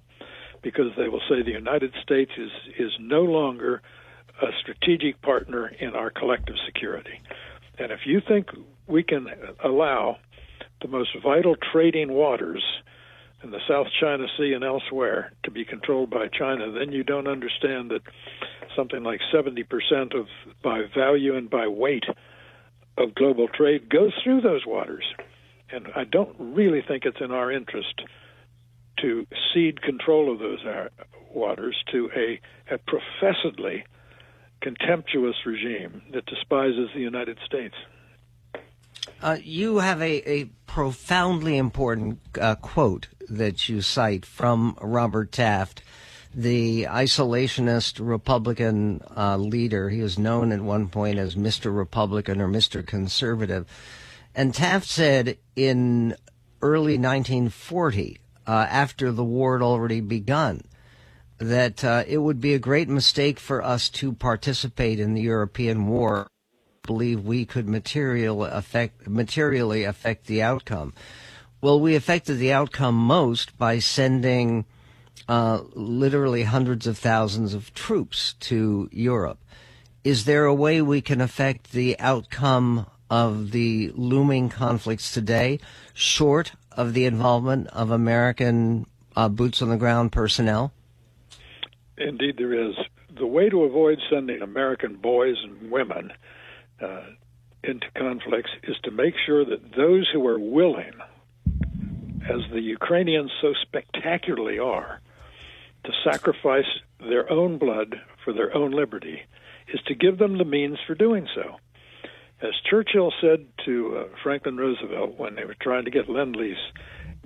because 0.63 0.93
they 0.97 1.09
will 1.09 1.23
say 1.29 1.43
the 1.43 1.51
United 1.51 1.93
States 2.03 2.33
is, 2.37 2.51
is 2.79 2.91
no 2.99 3.23
longer– 3.23 3.83
a 4.41 4.47
strategic 4.61 5.21
partner 5.23 5.69
in 5.69 5.91
our 5.91 6.11
collective 6.11 6.57
security. 6.67 7.21
And 7.79 7.93
if 7.93 8.01
you 8.07 8.21
think 8.27 8.49
we 8.87 9.03
can 9.03 9.27
allow 9.63 10.19
the 10.81 10.89
most 10.89 11.11
vital 11.23 11.57
trading 11.73 12.13
waters 12.13 12.63
in 13.43 13.51
the 13.51 13.61
South 13.69 13.89
China 14.01 14.27
Sea 14.39 14.53
and 14.53 14.65
elsewhere 14.65 15.33
to 15.45 15.51
be 15.51 15.65
controlled 15.65 16.11
by 16.11 16.29
China, 16.29 16.71
then 16.71 16.93
you 16.93 17.03
don't 17.03 17.27
understand 17.27 17.91
that 17.91 18.03
something 18.77 19.03
like 19.03 19.21
70% 19.33 19.65
of 20.19 20.27
by 20.63 20.83
value 20.95 21.37
and 21.37 21.51
by 21.51 21.67
weight 21.67 22.05
of 22.99 23.15
global 23.15 23.49
trade 23.49 23.89
goes 23.89 24.13
through 24.23 24.41
those 24.41 24.65
waters. 24.67 25.05
And 25.71 25.89
I 25.97 26.05
don't 26.05 26.35
really 26.39 26.83
think 26.87 27.05
it's 27.05 27.21
in 27.21 27.31
our 27.31 27.51
interest 27.51 28.03
to 29.01 29.27
cede 29.53 29.83
control 29.83 30.33
of 30.33 30.39
those 30.39 30.65
uh, 30.65 30.89
waters 31.33 31.77
to 31.91 32.11
a, 32.15 32.41
a 32.73 32.79
professedly 32.79 33.85
contemptuous 34.63 35.37
regime 35.45 36.03
that 36.13 36.25
despises 36.27 36.89
the 36.95 37.01
United 37.01 37.39
States. 37.45 37.75
Uh, 39.21 39.37
you 39.43 39.79
have 39.79 40.01
a, 40.01 40.31
a 40.31 40.45
profoundly 40.67 41.57
important 41.57 42.19
uh, 42.41 42.55
quote 42.57 43.09
that 43.29 43.69
you 43.69 43.83
cite 43.83 44.25
from 44.25 44.77
Robert 44.81 45.33
Taft, 45.33 45.83
the 46.35 46.85
isolationist 46.85 48.01
Republican 48.01 49.01
uh, 49.17 49.37
leader. 49.37 49.91
He 49.91 50.01
was 50.01 50.19
known 50.19 50.53
at 50.53 50.61
one 50.61 50.89
point 50.89 51.19
as 51.19 51.35
Mr. 51.35 51.75
Republican 51.77 52.41
or 52.41 52.49
Mr. 52.49 52.87
Conservative. 52.87 53.67
And 54.35 54.55
Taft 54.55 54.89
said 54.89 55.37
in 55.57 56.17
early 56.63 56.97
1940, 56.97 58.19
uh, 58.47 58.51
after 58.51 59.13
the 59.13 59.25
war 59.25 59.59
had 59.59 59.65
already 59.65 60.01
begun, 60.01 60.63
that 61.43 61.85
uh, 61.85 62.05
it 62.07 62.19
would 62.19 62.41
be 62.41 62.55
a 62.55 62.59
great 62.59 62.89
mistake 62.89 63.41
for 63.41 63.63
us 63.63 63.89
to 63.89 64.13
participate 64.13 65.01
in 65.01 65.15
the 65.15 65.23
European 65.23 65.87
war. 65.87 66.29
Believe 66.85 67.25
we 67.25 67.45
could 67.45 67.69
material 67.69 68.45
affect, 68.45 69.09
materially 69.09 69.85
affect 69.85 70.27
the 70.27 70.43
outcome. 70.43 70.93
Well, 71.61 71.79
we 71.79 71.95
affected 71.95 72.39
the 72.39 72.53
outcome 72.53 72.97
most 72.97 73.57
by 73.57 73.79
sending 73.79 74.65
uh, 75.29 75.61
literally 75.75 76.43
hundreds 76.43 76.87
of 76.87 76.99
thousands 76.99 77.55
of 77.55 77.73
troops 77.75 78.35
to 78.41 78.89
Europe. 78.93 79.39
Is 80.03 80.25
there 80.25 80.45
a 80.45 80.55
way 80.55 80.83
we 80.83 81.01
can 81.01 81.21
affect 81.21 81.73
the 81.73 81.99
outcome 82.01 82.87
of 83.09 83.53
the 83.53 83.93
looming 83.95 84.49
conflicts 84.49 85.13
today, 85.13 85.61
short 85.93 86.53
of 86.73 86.95
the 86.95 87.05
involvement 87.05 87.69
of 87.69 87.91
American 87.91 88.87
uh, 89.15 89.29
boots 89.29 89.63
on 89.63 89.69
the 89.69 89.77
ground 89.77 90.11
personnel? 90.11 90.73
Indeed, 92.07 92.37
there 92.39 92.69
is. 92.69 92.75
The 93.17 93.27
way 93.27 93.49
to 93.49 93.65
avoid 93.65 93.99
sending 94.11 94.43
American 94.43 94.97
boys 94.97 95.37
and 95.43 95.71
women 95.71 96.13
uh, 96.81 97.03
into 97.63 97.87
conflicts 97.97 98.51
is 98.65 98.77
to 98.85 98.91
make 98.91 99.15
sure 99.25 99.45
that 99.45 99.75
those 99.77 100.09
who 100.13 100.27
are 100.27 100.39
willing, 100.39 100.93
as 102.29 102.41
the 102.53 102.61
Ukrainians 102.61 103.31
so 103.41 103.53
spectacularly 103.63 104.59
are, 104.59 105.01
to 105.85 105.93
sacrifice 106.05 106.65
their 107.01 107.31
own 107.31 107.59
blood 107.59 107.97
for 108.25 108.33
their 108.33 108.55
own 108.57 108.71
liberty, 108.71 109.23
is 109.73 109.81
to 109.87 109.95
give 109.95 110.19
them 110.19 110.39
the 110.39 110.45
means 110.45 110.79
for 110.87 110.95
doing 110.95 111.27
so. 111.35 111.57
As 112.41 112.53
Churchill 112.69 113.13
said 113.21 113.47
to 113.65 113.97
uh, 113.99 114.17
Franklin 114.23 114.57
Roosevelt 114.57 115.17
when 115.17 115.37
they 115.37 115.45
were 115.45 115.57
trying 115.61 115.85
to 115.85 115.91
get 115.91 116.09
Lend 116.09 116.35
Lease, 116.35 116.57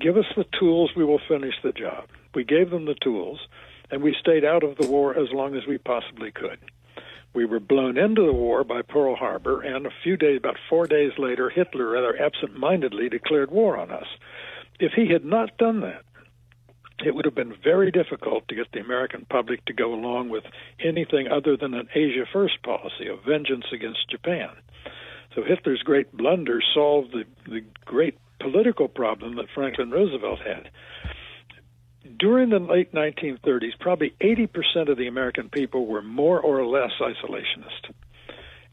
give 0.01 0.17
us 0.17 0.27
the 0.37 0.45
tools, 0.59 0.91
we 0.95 1.05
will 1.05 1.21
finish 1.27 1.55
the 1.63 1.73
job. 1.73 2.09
We 2.35 2.45
gave 2.45 2.69
them 2.71 2.85
the 2.85 2.97
tools, 3.03 3.39
and 3.91 4.03
we 4.03 4.17
stayed 4.19 4.45
out 4.45 4.63
of 4.63 4.77
the 4.77 4.87
war 4.87 5.19
as 5.19 5.31
long 5.33 5.55
as 5.55 5.67
we 5.67 5.79
possibly 5.79 6.31
could. 6.31 6.59
We 7.35 7.45
were 7.45 7.61
blown 7.61 7.99
into 7.99 8.25
the 8.25 8.33
war 8.33 8.65
by 8.65 8.83
Pearl 8.83 9.15
Harbor, 9.15 9.61
and 9.61 9.87
a 9.87 9.91
few 10.03 10.17
days, 10.17 10.39
about 10.39 10.57
four 10.71 10.87
days 10.87 11.13
later, 11.19 11.51
Hitler 11.51 11.91
rather 11.91 12.21
absent 12.21 12.59
mindedly 12.59 13.09
declared 13.09 13.51
war 13.51 13.77
on 13.77 13.91
us. 13.91 14.07
If 14.81 14.93
he 14.93 15.13
had 15.13 15.25
not 15.25 15.59
done 15.59 15.81
that, 15.81 16.03
it 17.05 17.15
would 17.15 17.27
have 17.27 17.35
been 17.35 17.55
very 17.63 17.91
difficult 17.91 18.49
to 18.49 18.55
get 18.55 18.73
the 18.73 18.81
American 18.81 19.27
public 19.29 19.65
to 19.67 19.75
go 19.75 19.93
along 19.93 20.31
with 20.31 20.45
anything 20.81 21.29
other 21.29 21.57
than 21.57 21.75
an 21.75 21.89
Asia 21.95 22.25
First 22.33 22.63
policy 22.63 23.07
of 23.07 23.23
vengeance 23.23 23.67
against 23.71 24.11
Japan. 24.11 24.49
So 25.35 25.43
Hitler's 25.43 25.83
great 25.83 26.17
blunder 26.17 26.63
solved 26.75 27.13
the, 27.13 27.25
the 27.51 27.63
great 27.85 28.17
political 28.41 28.89
problem 28.89 29.37
that 29.37 29.51
Franklin 29.55 29.91
Roosevelt 29.91 30.41
had 30.41 30.71
during 32.19 32.51
the 32.51 32.59
late 32.59 32.93
1930s, 32.93 33.79
probably 33.81 34.15
80% 34.21 34.91
of 34.91 34.97
the 34.97 35.07
American 35.07 35.49
people 35.49 35.87
were 35.87 36.03
more 36.03 36.41
or 36.41 36.67
less 36.67 36.93
isolationist. 37.01 37.93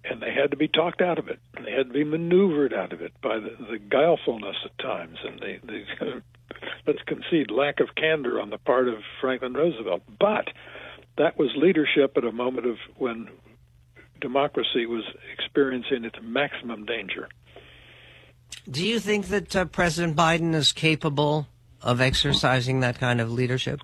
And 0.05 0.21
they 0.21 0.33
had 0.33 0.51
to 0.51 0.57
be 0.57 0.67
talked 0.67 1.01
out 1.01 1.17
of 1.17 1.29
it. 1.29 1.39
They 1.63 1.71
had 1.71 1.87
to 1.87 1.93
be 1.93 2.03
maneuvered 2.03 2.73
out 2.73 2.91
of 2.91 3.01
it 3.01 3.13
by 3.21 3.39
the, 3.39 3.55
the 3.71 3.79
guilefulness 3.79 4.57
at 4.65 4.77
times 4.77 5.17
and 5.23 5.39
the, 5.39 5.59
the 5.65 6.21
let's 6.87 7.01
concede, 7.05 7.51
lack 7.51 7.79
of 7.79 7.95
candor 7.95 8.41
on 8.41 8.49
the 8.49 8.57
part 8.57 8.87
of 8.87 8.95
Franklin 9.21 9.53
Roosevelt. 9.53 10.03
But 10.19 10.49
that 11.17 11.37
was 11.37 11.51
leadership 11.55 12.17
at 12.17 12.25
a 12.25 12.31
moment 12.31 12.67
of 12.67 12.77
when 12.97 13.29
democracy 14.19 14.85
was 14.85 15.03
experiencing 15.37 16.03
its 16.05 16.17
maximum 16.21 16.85
danger. 16.85 17.29
Do 18.69 18.85
you 18.85 18.99
think 18.99 19.27
that 19.27 19.55
uh, 19.55 19.65
President 19.65 20.15
Biden 20.15 20.53
is 20.53 20.71
capable 20.71 21.47
of 21.83 22.01
exercising 22.01 22.79
that 22.79 22.99
kind 22.99 23.21
of 23.21 23.31
leadership? 23.31 23.81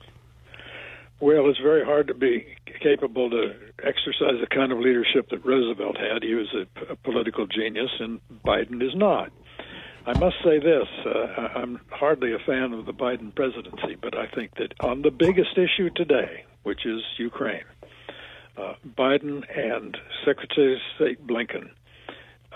Well, 1.20 1.50
it's 1.50 1.60
very 1.60 1.84
hard 1.84 2.08
to 2.08 2.14
be 2.14 2.48
capable 2.82 3.30
to 3.30 3.54
exercise 3.84 4.40
the 4.40 4.48
kind 4.50 4.72
of 4.72 4.80
leadership 4.80 5.30
that 5.32 5.46
Roosevelt 5.46 5.98
had. 5.98 6.24
He 6.24 6.34
was 6.34 6.48
a, 6.54 6.96
political 6.96 7.46
genius, 7.46 7.92
and 8.00 8.22
Biden 8.46 8.82
is 8.82 8.96
not. 8.96 9.32
I 10.06 10.18
must 10.18 10.38
say 10.44 10.60
this 10.60 10.88
uh, 11.06 11.50
I'm 11.56 11.82
hardly 11.90 12.34
a 12.34 12.40
fan 12.40 12.74
of 12.74 12.86
the 12.86 12.94
Biden 12.94 13.36
presidency, 13.36 13.96
but 14.02 14.18
I 14.18 14.28
think 14.28 14.56
that 14.56 14.74
on 14.80 15.02
the 15.02 15.12
biggest 15.12 15.58
issue 15.58 15.90
today, 15.94 16.46
which 16.64 16.86
is 16.86 17.02
Ukraine, 17.18 17.66
uh, 18.58 18.76
Biden 18.98 19.44
and 19.56 19.98
Secretary 20.26 20.76
of 20.76 20.80
State 20.96 21.28
Blinken, 21.28 21.70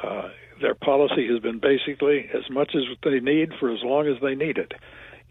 uh, 0.02 0.30
their 0.62 0.76
policy 0.76 1.28
has 1.28 1.40
been 1.40 1.60
basically 1.60 2.30
as 2.34 2.50
much 2.50 2.76
as 2.76 2.84
they 3.04 3.20
need 3.20 3.52
for 3.60 3.74
as 3.74 3.84
long 3.84 4.08
as 4.08 4.22
they 4.22 4.36
need 4.36 4.58
it. 4.58 4.74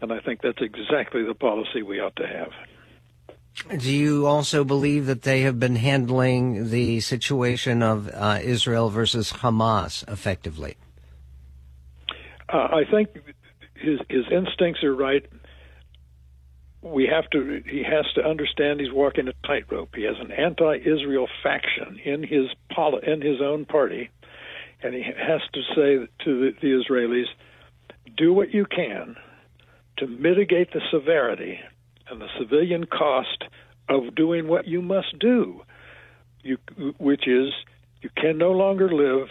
And 0.03 0.11
I 0.11 0.19
think 0.19 0.41
that's 0.41 0.59
exactly 0.59 1.23
the 1.23 1.33
policy 1.33 1.81
we 1.81 2.01
ought 2.01 2.17
to 2.17 2.27
have. 2.27 3.79
Do 3.79 3.89
you 3.89 4.25
also 4.25 4.65
believe 4.65 5.05
that 5.05 5.21
they 5.21 5.43
have 5.43 5.61
been 5.61 5.77
handling 5.77 6.71
the 6.71 6.99
situation 6.99 7.81
of 7.81 8.09
uh, 8.13 8.39
Israel 8.43 8.89
versus 8.89 9.31
Hamas 9.31 10.05
effectively? 10.11 10.75
Uh, 12.49 12.57
I 12.57 12.83
think 12.91 13.11
his 13.75 13.99
his 14.09 14.25
instincts 14.29 14.83
are 14.83 14.93
right. 14.93 15.25
We 16.81 17.07
have 17.07 17.29
to. 17.29 17.63
He 17.65 17.81
has 17.83 18.05
to 18.15 18.25
understand 18.25 18.81
he's 18.81 18.91
walking 18.91 19.29
a 19.29 19.47
tightrope. 19.47 19.95
He 19.95 20.03
has 20.03 20.17
an 20.19 20.33
anti-Israel 20.33 21.29
faction 21.41 21.97
in 22.03 22.23
his 22.23 22.47
poli- 22.75 23.07
in 23.07 23.21
his 23.21 23.39
own 23.41 23.63
party, 23.63 24.09
and 24.81 24.93
he 24.93 25.03
has 25.03 25.39
to 25.53 25.61
say 25.73 26.07
to 26.25 26.39
the, 26.41 26.51
the 26.61 26.83
Israelis, 26.83 27.27
"Do 28.17 28.33
what 28.33 28.53
you 28.53 28.65
can 28.65 29.15
to 30.03 30.09
mitigate 30.09 30.73
the 30.73 30.81
severity 30.91 31.59
and 32.09 32.19
the 32.19 32.27
civilian 32.37 32.85
cost 32.85 33.45
of 33.87 34.13
doing 34.15 34.47
what 34.49 34.67
you 34.67 34.81
must 34.81 35.17
do, 35.17 35.61
you, 36.41 36.57
which 36.97 37.25
is 37.27 37.53
you 38.01 38.09
can 38.17 38.37
no 38.37 38.51
longer 38.51 38.91
live 38.91 39.29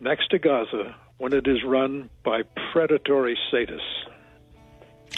next 0.00 0.28
to 0.30 0.38
Gaza 0.38 0.96
when 1.18 1.34
it 1.34 1.46
is 1.46 1.58
run 1.66 2.08
by 2.24 2.40
predatory 2.72 3.38
sadists. 3.52 3.80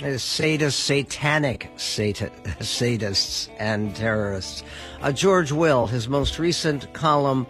Sadists, 0.00 0.72
satanic 0.72 1.70
sadists, 1.76 3.48
and 3.60 3.94
terrorists. 3.94 4.64
Uh, 5.00 5.12
George 5.12 5.52
Will, 5.52 5.86
his 5.86 6.08
most 6.08 6.40
recent 6.40 6.92
column, 6.92 7.46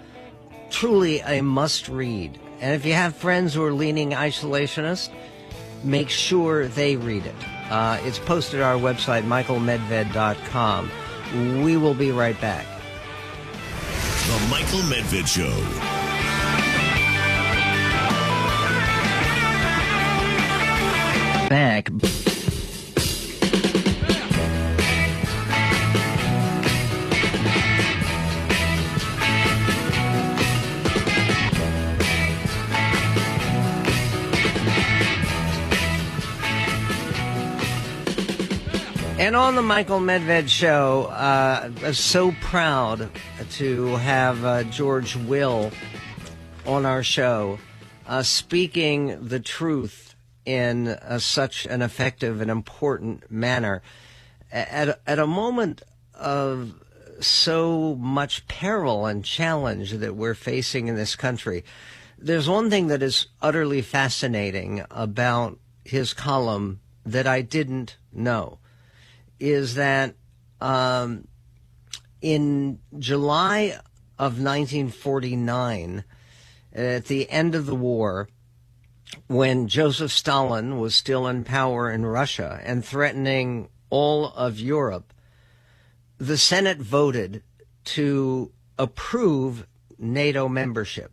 truly 0.69 1.21
a 1.21 1.41
must 1.41 1.89
read. 1.89 2.39
And 2.61 2.75
if 2.75 2.85
you 2.85 2.93
have 2.93 3.17
friends 3.17 3.55
who 3.55 3.65
are 3.65 3.73
leaning 3.73 4.11
isolationist, 4.11 5.09
make 5.85 6.09
sure 6.09 6.69
they 6.69 6.97
read 6.97 7.27
it. 7.27 7.35
Uh, 7.71 7.99
it's 8.03 8.19
posted 8.19 8.61
on 8.61 8.75
our 8.75 8.81
website, 8.81 9.25
michaelmedved.com. 9.25 10.91
We 11.65 11.77
will 11.77 11.95
be 11.95 12.11
right 12.11 12.39
back. 12.41 12.67
The 14.27 14.47
Michael 14.51 14.81
Medved 14.81 15.27
Show. 15.27 15.92
And 39.33 39.39
on 39.39 39.55
the 39.55 39.63
Michael 39.63 39.99
Medved 39.99 40.51
show, 40.51 41.05
uh, 41.05 41.71
I'm 41.83 41.95
so 41.95 42.33
proud 42.43 43.09
to 43.53 43.87
have 43.97 44.45
uh, 44.45 44.65
George 44.65 45.17
Will 45.17 45.71
on 46.67 46.85
our 46.85 47.03
show, 47.03 47.59
uh, 48.07 48.25
speaking 48.25 49.29
the 49.29 49.41
truth 49.41 50.17
in 50.45 50.89
uh, 50.89 51.19
such 51.19 51.65
an 51.65 51.81
effective 51.81 52.43
and 52.43 52.51
important 52.51 53.31
manner. 53.31 53.81
At, 54.53 55.01
at 55.07 55.19
a 55.19 55.27
moment 55.27 55.81
of 56.13 56.75
so 57.19 57.95
much 57.95 58.47
peril 58.49 59.07
and 59.07 59.25
challenge 59.25 59.93
that 59.93 60.15
we're 60.15 60.35
facing 60.35 60.89
in 60.89 60.95
this 60.97 61.17
country, 61.17 61.65
there's 62.19 62.51
one 62.51 62.69
thing 62.69 62.89
that 62.89 63.03
is 63.03 63.29
utterly 63.41 63.81
fascinating 63.81 64.85
about 64.91 65.59
his 65.85 66.13
column 66.13 66.81
that 67.07 67.27
I 67.27 67.41
didn't 67.41 67.97
know 68.13 68.59
is 69.43 69.75
that 69.75 70.15
um, 70.61 71.27
in 72.21 72.79
July 72.97 73.77
of 74.17 74.41
1949, 74.41 76.05
at 76.73 77.07
the 77.07 77.29
end 77.29 77.57
of 77.57 77.67
the 77.67 77.75
war, 77.75 78.29
when 79.27 79.67
Joseph 79.67 80.13
Stalin 80.13 80.79
was 80.79 80.95
still 80.95 81.27
in 81.27 81.43
power 81.43 81.91
in 81.91 82.07
Russia 82.07 82.61
and 82.63 82.85
threatening 82.85 83.69
all 83.91 84.27
of 84.27 84.61
Europe, 84.61 85.13
the 86.19 86.39
Senate 86.39 86.79
voted 86.79 87.43
to 87.85 88.53
approve 88.79 89.67
NATO 89.99 90.49
membership. 90.49 91.11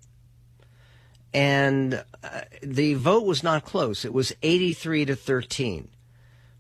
And 1.34 2.04
uh, 2.24 2.42
the 2.62 2.94
vote 2.94 3.26
was 3.26 3.42
not 3.42 3.66
close. 3.66 4.06
It 4.06 4.14
was 4.14 4.34
83 4.44 5.06
to 5.06 5.16
13 5.16 5.90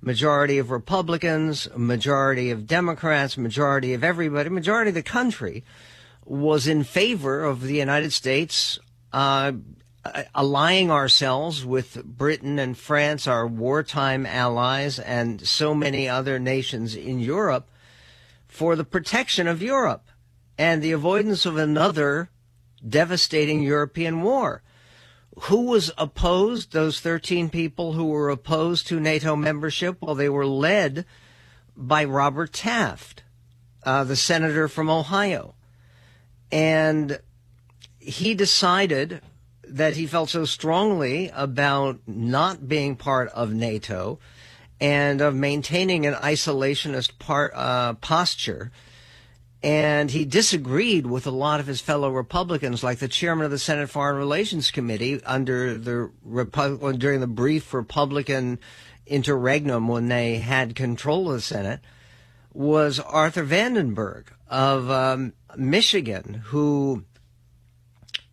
majority 0.01 0.57
of 0.57 0.71
Republicans, 0.71 1.67
majority 1.75 2.51
of 2.51 2.67
Democrats, 2.67 3.37
majority 3.37 3.93
of 3.93 4.03
everybody, 4.03 4.49
majority 4.49 4.89
of 4.89 4.95
the 4.95 5.03
country 5.03 5.63
was 6.25 6.67
in 6.67 6.83
favor 6.83 7.43
of 7.43 7.61
the 7.61 7.75
United 7.75 8.13
States 8.13 8.79
uh, 9.11 9.51
allying 10.33 10.91
ourselves 10.91 11.65
with 11.65 12.03
Britain 12.03 12.59
and 12.59 12.77
France, 12.77 13.27
our 13.27 13.45
wartime 13.45 14.25
allies, 14.25 14.99
and 14.99 15.45
so 15.45 15.73
many 15.73 16.07
other 16.07 16.39
nations 16.39 16.95
in 16.95 17.19
Europe 17.19 17.69
for 18.47 18.75
the 18.75 18.83
protection 18.83 19.47
of 19.47 19.61
Europe 19.61 20.07
and 20.57 20.81
the 20.81 20.91
avoidance 20.91 21.45
of 21.45 21.57
another 21.57 22.29
devastating 22.87 23.61
European 23.61 24.21
war. 24.21 24.61
Who 25.41 25.65
was 25.65 25.91
opposed? 25.97 26.71
Those 26.71 26.99
13 26.99 27.49
people 27.49 27.93
who 27.93 28.05
were 28.05 28.29
opposed 28.29 28.87
to 28.87 28.99
NATO 28.99 29.35
membership? 29.35 29.97
Well, 30.01 30.15
they 30.15 30.29
were 30.29 30.45
led 30.45 31.05
by 31.75 32.03
Robert 32.03 32.51
Taft, 32.51 33.23
uh, 33.83 34.03
the 34.03 34.15
senator 34.15 34.67
from 34.67 34.89
Ohio. 34.89 35.55
And 36.51 37.19
he 37.99 38.33
decided 38.33 39.21
that 39.63 39.95
he 39.95 40.07
felt 40.07 40.29
so 40.29 40.45
strongly 40.45 41.31
about 41.33 41.99
not 42.07 42.67
being 42.67 42.95
part 42.95 43.29
of 43.29 43.53
NATO 43.53 44.19
and 44.81 45.21
of 45.21 45.35
maintaining 45.35 46.05
an 46.05 46.15
isolationist 46.15 47.19
part, 47.19 47.53
uh, 47.53 47.93
posture. 47.95 48.71
And 49.61 50.09
he 50.11 50.23
disagreed 50.23 51.05
with 51.05 51.27
a 51.27 51.31
lot 51.31 51.59
of 51.59 51.67
his 51.67 51.81
fellow 51.81 52.09
Republicans, 52.09 52.81
like 52.81 52.99
the 52.99 53.09
chairman 53.09 53.43
of 53.43 53.51
the 53.51 53.59
Senate 53.59 53.89
Foreign 53.89 54.15
Relations 54.15 54.71
Committee 54.71 55.21
under 55.25 55.77
the 55.77 56.09
Repu- 56.25 56.97
during 56.97 57.19
the 57.19 57.27
brief 57.27 57.73
Republican 57.73 58.59
interregnum 59.05 59.87
when 59.87 60.07
they 60.07 60.37
had 60.37 60.75
control 60.75 61.29
of 61.29 61.37
the 61.37 61.41
Senate, 61.41 61.81
was 62.53 62.99
Arthur 62.99 63.43
Vandenberg 63.43 64.27
of 64.47 64.89
um, 64.89 65.33
Michigan, 65.57 66.41
who 66.45 67.03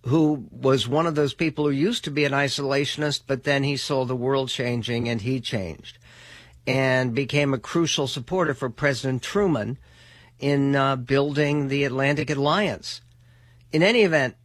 who 0.06 0.46
was 0.52 0.86
one 0.86 1.06
of 1.06 1.16
those 1.16 1.34
people 1.34 1.64
who 1.64 1.70
used 1.70 2.04
to 2.04 2.12
be 2.12 2.24
an 2.24 2.32
isolationist, 2.32 3.22
but 3.26 3.42
then 3.42 3.64
he 3.64 3.76
saw 3.76 4.04
the 4.04 4.14
world 4.14 4.48
changing 4.48 5.08
and 5.08 5.22
he 5.22 5.40
changed 5.40 5.98
and 6.64 7.12
became 7.12 7.52
a 7.52 7.58
crucial 7.58 8.06
supporter 8.06 8.54
for 8.54 8.70
President 8.70 9.20
Truman 9.20 9.78
in 10.38 10.76
uh, 10.76 10.96
building 10.96 11.68
the 11.68 11.84
Atlantic 11.84 12.30
Alliance. 12.30 13.00
In 13.72 13.82
any 13.82 14.02
event, 14.02 14.36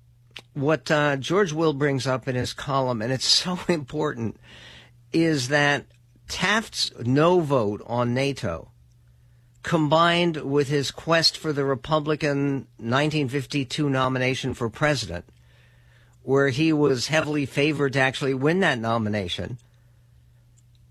what 0.53 0.89
uh, 0.89 1.17
George 1.17 1.53
Will 1.53 1.73
brings 1.73 2.07
up 2.07 2.27
in 2.27 2.35
his 2.35 2.53
column, 2.53 3.01
and 3.01 3.11
it's 3.11 3.25
so 3.43 3.59
important, 3.67 4.37
is 5.11 5.49
that 5.49 5.85
Taft's 6.27 6.91
no 6.99 7.41
vote 7.41 7.81
on 7.85 8.13
NATO, 8.13 8.71
combined 9.63 10.37
with 10.37 10.69
his 10.69 10.89
quest 10.89 11.37
for 11.37 11.53
the 11.53 11.65
Republican 11.65 12.67
1952 12.77 13.89
nomination 13.89 14.53
for 14.53 14.69
president, 14.69 15.25
where 16.23 16.49
he 16.49 16.71
was 16.71 17.07
heavily 17.07 17.45
favored 17.45 17.93
to 17.93 17.99
actually 17.99 18.33
win 18.33 18.61
that 18.61 18.79
nomination. 18.79 19.57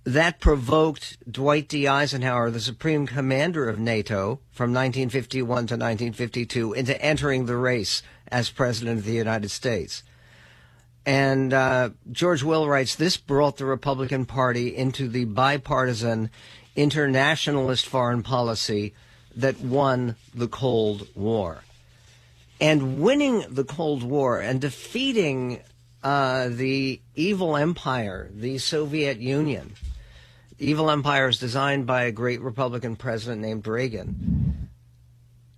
That 0.04 0.40
provoked 0.40 1.18
Dwight 1.30 1.68
D. 1.68 1.86
Eisenhower, 1.86 2.50
the 2.50 2.60
supreme 2.60 3.06
commander 3.06 3.68
of 3.68 3.78
NATO 3.78 4.40
from 4.50 4.72
1951 4.72 5.44
to 5.44 5.74
1952, 5.74 6.72
into 6.72 7.02
entering 7.02 7.46
the 7.46 7.56
race 7.56 8.02
as 8.28 8.50
president 8.50 8.98
of 8.98 9.04
the 9.04 9.12
United 9.12 9.50
States. 9.50 10.02
And 11.04 11.52
uh, 11.52 11.90
George 12.10 12.42
Will 12.42 12.66
writes 12.68 12.94
this 12.94 13.16
brought 13.16 13.58
the 13.58 13.66
Republican 13.66 14.24
Party 14.24 14.74
into 14.74 15.08
the 15.08 15.26
bipartisan 15.26 16.30
internationalist 16.76 17.86
foreign 17.86 18.22
policy 18.22 18.94
that 19.36 19.60
won 19.60 20.16
the 20.34 20.48
Cold 20.48 21.08
War 21.14 21.62
and 22.60 23.00
winning 23.00 23.44
the 23.48 23.64
Cold 23.64 24.02
War 24.02 24.40
and 24.40 24.60
defeating 24.60 25.60
uh, 26.02 26.48
the 26.48 27.00
evil 27.14 27.56
empire, 27.56 28.30
the 28.32 28.58
Soviet 28.58 29.18
Union. 29.18 29.74
Evil 30.62 30.90
empire 30.90 31.28
is 31.28 31.38
designed 31.38 31.86
by 31.86 32.02
a 32.02 32.12
great 32.12 32.42
Republican 32.42 32.94
president 32.94 33.40
named 33.40 33.66
Reagan. 33.66 34.68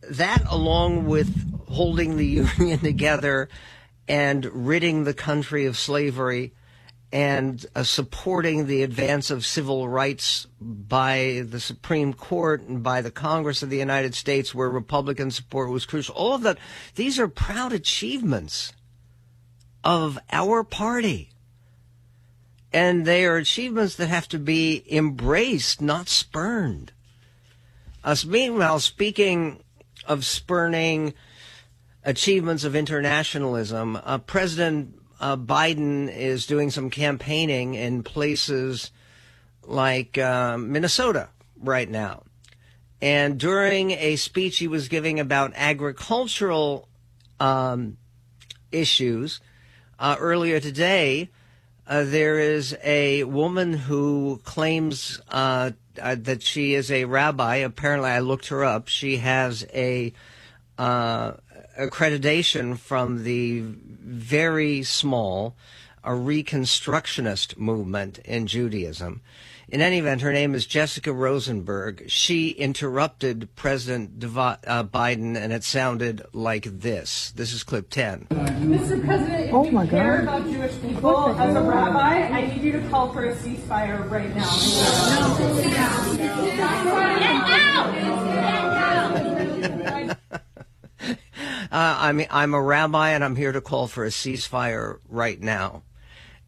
That, 0.09 0.45
along 0.49 1.07
with 1.07 1.69
holding 1.69 2.17
the 2.17 2.27
Union 2.59 2.79
together 2.79 3.49
and 4.07 4.45
ridding 4.45 5.03
the 5.03 5.13
country 5.13 5.67
of 5.67 5.77
slavery, 5.77 6.53
and 7.13 7.67
uh, 7.75 7.83
supporting 7.83 8.67
the 8.67 8.83
advance 8.83 9.31
of 9.31 9.45
civil 9.45 9.89
rights 9.89 10.47
by 10.61 11.45
the 11.47 11.61
Supreme 11.61 12.15
Court 12.15 12.63
and 12.63 12.83
by 12.83 13.03
the 13.03 13.11
Congress 13.11 13.63
of 13.63 13.71
the 13.71 13.79
United 13.79 14.15
States, 14.15 14.55
where 14.55 14.71
Republican 14.71 15.31
support 15.31 15.69
was 15.69 15.85
crucial. 15.85 16.15
All 16.15 16.35
of 16.35 16.43
that, 16.43 16.59
these 16.95 17.19
are 17.19 17.29
proud 17.29 17.73
achievements 17.73 18.73
of 19.85 20.19
our 20.31 20.65
party. 20.65 21.32
And 22.73 23.05
they 23.05 23.27
are 23.27 23.37
achievements 23.37 23.97
that 23.97 24.09
have 24.09 24.29
to 24.29 24.39
be 24.39 24.85
embraced, 24.91 25.81
not 25.83 26.09
spurned. 26.09 26.93
Us, 28.03 28.25
meanwhile, 28.25 28.81
speaking 28.81 29.63
of 30.07 30.25
spurning 30.25 31.15
achievements 32.03 32.65
of 32.65 32.75
internationalism, 32.75 33.97
uh, 34.03 34.19
President 34.19 34.99
uh, 35.21 35.37
Biden 35.37 36.15
is 36.15 36.47
doing 36.47 36.71
some 36.71 36.91
campaigning 36.91 37.75
in 37.75 38.03
places 38.03 38.91
like 39.65 40.19
uh, 40.19 40.59
Minnesota 40.59 41.29
right 41.57 41.89
now. 41.89 42.25
And 43.01 43.39
during 43.39 43.93
a 43.93 44.17
speech 44.17 44.59
he 44.59 44.69
was 44.69 44.89
giving 44.89 45.21
about 45.21 45.53
agricultural 45.55 46.89
um, 47.39 47.99
issues 48.71 49.41
uh, 49.99 50.17
earlier 50.19 50.59
today, 50.61 51.31
uh, 51.87 52.05
there 52.05 52.39
is 52.39 52.77
a 52.85 53.25
woman 53.25 53.73
who 53.73 54.41
claims 54.45 55.21
uh, 55.29 55.73
uh, 56.01 56.17
that 56.21 56.43
she 56.43 56.75
is 56.75 56.91
a 56.91 57.05
rabbi. 57.05 57.57
Apparently, 57.57 58.11
I 58.11 58.21
looked 58.21 58.49
her 58.49 58.65
up. 58.65 58.89
She 58.89 59.19
has 59.19 59.67
a 59.75 60.13
accreditation 60.79 62.77
from 62.77 63.25
the 63.25 63.61
very 63.61 64.83
small 64.83 65.55
a 66.05 66.11
reconstructionist 66.11 67.57
movement 67.57 68.19
in 68.25 68.47
Judaism. 68.47 69.21
In 69.73 69.81
any 69.81 69.99
event, 70.01 70.21
her 70.21 70.35
name 70.35 70.55
is 70.55 70.67
Jessica 70.67 71.15
Rosenberg. 71.15 72.05
She 72.07 72.51
interrupted 72.51 73.49
President 73.57 74.19
Devi- 74.19 74.39
uh, 74.67 74.85
Biden, 74.85 75.35
and 75.35 75.51
it 75.51 75.65
sounded 75.65 76.21
like 76.35 76.65
this. 76.65 77.31
This 77.31 77.55
is 77.55 77.63
clip 77.63 77.89
10. 77.89 78.27
Mr. 78.29 79.03
President, 79.03 79.47
if 79.47 79.55
Oh 79.55 79.65
you 79.65 79.73
my 79.73 79.87
care 79.87 80.21
about 80.25 80.45
Jewish 80.45 80.79
people 80.83 81.29
as 81.41 81.57
a 81.57 81.63
rabbi, 81.63 82.17
I 82.21 82.49
need 82.49 82.61
you 82.63 82.73
to 82.73 82.87
call 82.91 83.15
for 83.15 83.25
a 83.25 83.35
ceasefire 83.35 84.11
right 84.11 84.37
now. 84.37 84.51
Uh, 91.73 91.97
I 92.01 92.13
mean, 92.13 92.27
I'm 92.31 92.53
a 92.53 92.61
rabbi 92.61 93.13
and 93.13 93.25
I'm 93.25 93.35
here 93.35 93.53
to 93.53 93.63
call 93.63 93.89
for 93.89 94.05
a 94.05 94.09
ceasefire 94.09 94.99
right 95.09 95.41
now. 95.41 95.85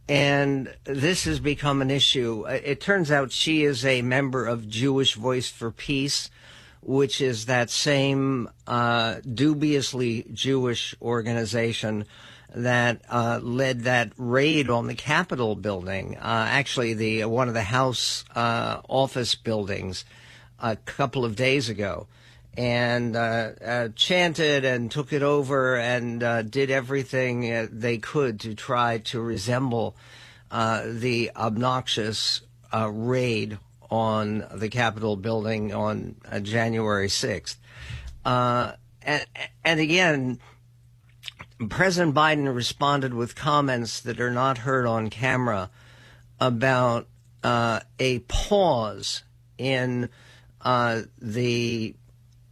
And 0.08 0.74
this 0.84 1.24
has 1.24 1.40
become 1.40 1.80
an 1.80 1.90
issue. 1.90 2.44
Uh, 2.46 2.60
It 2.62 2.80
turns 2.80 3.10
out 3.10 3.32
she 3.32 3.64
is 3.64 3.84
a 3.84 4.02
member 4.02 4.46
of 4.46 4.68
Jewish 4.68 5.14
Voice 5.14 5.48
for 5.48 5.70
Peace, 5.70 6.30
which 6.82 7.20
is 7.20 7.46
that 7.46 7.70
same 7.70 8.50
uh, 8.66 9.20
dubiously 9.20 10.26
Jewish 10.32 10.94
organization 11.00 12.04
that 12.54 13.00
uh, 13.08 13.40
led 13.42 13.80
that 13.80 14.12
raid 14.16 14.68
on 14.68 14.86
the 14.86 14.94
Capitol 14.94 15.56
building. 15.56 16.16
Uh, 16.18 16.46
actually, 16.50 16.94
the 16.94 17.24
one 17.24 17.48
of 17.48 17.54
the 17.54 17.62
House 17.62 18.24
uh, 18.34 18.80
office 18.88 19.34
buildings 19.34 20.04
a 20.60 20.76
couple 20.76 21.24
of 21.24 21.34
days 21.34 21.68
ago 21.68 22.06
and 22.56 23.16
uh, 23.16 23.50
uh, 23.64 23.88
chanted 23.96 24.64
and 24.64 24.90
took 24.90 25.12
it 25.12 25.22
over 25.22 25.76
and 25.76 26.22
uh, 26.22 26.42
did 26.42 26.70
everything 26.70 27.52
uh, 27.52 27.66
they 27.70 27.98
could 27.98 28.40
to 28.40 28.54
try 28.54 28.98
to 28.98 29.20
resemble 29.20 29.96
uh, 30.50 30.84
the 30.86 31.30
obnoxious 31.34 32.42
uh, 32.72 32.88
raid 32.90 33.58
on 33.90 34.46
the 34.54 34.68
Capitol 34.68 35.16
building 35.16 35.74
on 35.74 36.16
January 36.42 37.08
6th. 37.08 37.56
Uh, 38.24 38.72
and, 39.02 39.26
and 39.64 39.80
again, 39.80 40.38
President 41.68 42.14
Biden 42.14 42.54
responded 42.54 43.14
with 43.14 43.36
comments 43.36 44.00
that 44.00 44.20
are 44.20 44.30
not 44.30 44.58
heard 44.58 44.86
on 44.86 45.10
camera 45.10 45.70
about 46.40 47.08
a 47.42 48.18
pause 48.28 49.22
in 49.58 50.08
the 50.64 51.94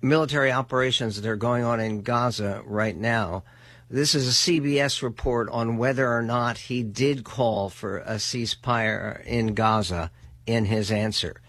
military 0.02 0.50
operations 0.50 1.20
that 1.20 1.28
are 1.28 1.36
going 1.36 1.64
on 1.64 1.80
in 1.80 2.02
Gaza 2.02 2.62
right 2.66 2.96
now. 2.96 3.44
This 3.88 4.14
is 4.14 4.26
a 4.26 4.30
CBS 4.30 5.02
report 5.02 5.48
on 5.50 5.76
whether 5.76 6.12
or 6.12 6.22
not 6.22 6.58
he 6.58 6.82
did 6.82 7.24
call 7.24 7.68
for 7.68 7.98
a 7.98 8.14
ceasefire 8.14 9.24
in 9.24 9.54
Gaza 9.54 10.10
in 10.46 10.64
his 10.64 10.90
answer. 10.90 11.40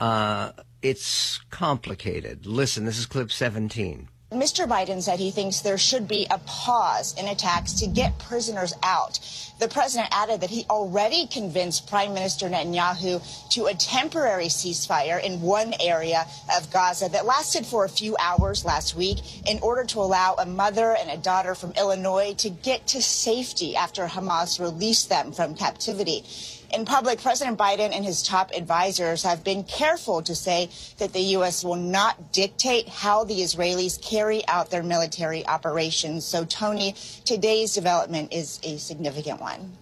Uh, 0.00 0.52
it's 0.80 1.38
complicated. 1.50 2.46
Listen, 2.46 2.84
this 2.84 2.98
is 2.98 3.06
clip 3.06 3.30
17. 3.30 4.08
Mr. 4.32 4.66
Biden 4.66 5.02
said 5.02 5.18
he 5.18 5.30
thinks 5.30 5.60
there 5.60 5.78
should 5.78 6.08
be 6.08 6.26
a 6.30 6.38
pause 6.38 7.14
in 7.18 7.28
attacks 7.28 7.74
to 7.74 7.86
get 7.86 8.18
prisoners 8.18 8.72
out. 8.82 9.20
The 9.58 9.68
president 9.68 10.08
added 10.10 10.40
that 10.40 10.50
he 10.50 10.64
already 10.70 11.26
convinced 11.26 11.88
Prime 11.88 12.14
Minister 12.14 12.48
Netanyahu 12.48 13.22
to 13.50 13.66
a 13.66 13.74
temporary 13.74 14.46
ceasefire 14.46 15.22
in 15.22 15.42
one 15.42 15.74
area 15.80 16.26
of 16.56 16.70
Gaza 16.72 17.08
that 17.10 17.26
lasted 17.26 17.66
for 17.66 17.84
a 17.84 17.88
few 17.88 18.16
hours 18.18 18.64
last 18.64 18.96
week 18.96 19.18
in 19.46 19.58
order 19.60 19.84
to 19.84 20.00
allow 20.00 20.34
a 20.34 20.46
mother 20.46 20.96
and 20.98 21.10
a 21.10 21.16
daughter 21.16 21.54
from 21.54 21.72
Illinois 21.72 22.34
to 22.38 22.50
get 22.50 22.86
to 22.88 23.02
safety 23.02 23.76
after 23.76 24.06
Hamas 24.06 24.58
released 24.58 25.08
them 25.08 25.32
from 25.32 25.54
captivity. 25.54 26.24
In 26.72 26.86
public, 26.86 27.20
President 27.20 27.58
Biden 27.58 27.94
and 27.94 28.02
his 28.02 28.22
top 28.22 28.50
advisors 28.56 29.22
have 29.24 29.44
been 29.44 29.62
careful 29.64 30.22
to 30.22 30.34
say 30.34 30.70
that 30.96 31.12
the 31.12 31.20
U.S. 31.36 31.62
will 31.62 31.76
not 31.76 32.32
dictate 32.32 32.88
how 32.88 33.24
the 33.24 33.40
Israelis 33.40 34.00
carry 34.00 34.46
out 34.48 34.70
their 34.70 34.82
military 34.82 35.46
operations. 35.46 36.24
So, 36.24 36.46
Tony, 36.46 36.94
today's 37.26 37.74
development 37.74 38.32
is 38.32 38.58
a 38.62 38.78
significant 38.78 39.40
one. 39.40 39.76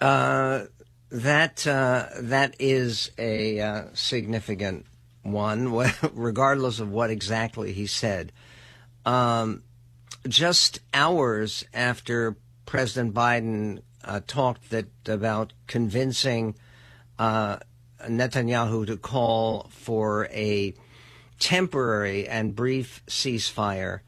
Uh, 0.00 0.64
that 1.12 1.64
uh, 1.64 2.06
that 2.18 2.56
is 2.58 3.12
a 3.18 3.60
uh, 3.60 3.84
significant 3.94 4.86
one, 5.22 5.72
regardless 6.12 6.80
of 6.80 6.90
what 6.90 7.10
exactly 7.10 7.72
he 7.72 7.86
said. 7.86 8.32
Um, 9.06 9.62
just 10.26 10.80
hours 10.92 11.64
after 11.72 12.36
President 12.66 13.14
Biden 13.14 13.82
uh, 14.04 14.20
talked 14.26 14.70
that 14.70 14.86
about 15.06 15.52
convincing 15.66 16.54
uh, 17.18 17.58
Netanyahu 18.08 18.86
to 18.86 18.96
call 18.96 19.68
for 19.70 20.26
a 20.26 20.74
temporary 21.38 22.28
and 22.28 22.54
brief 22.54 23.02
ceasefire. 23.06 24.00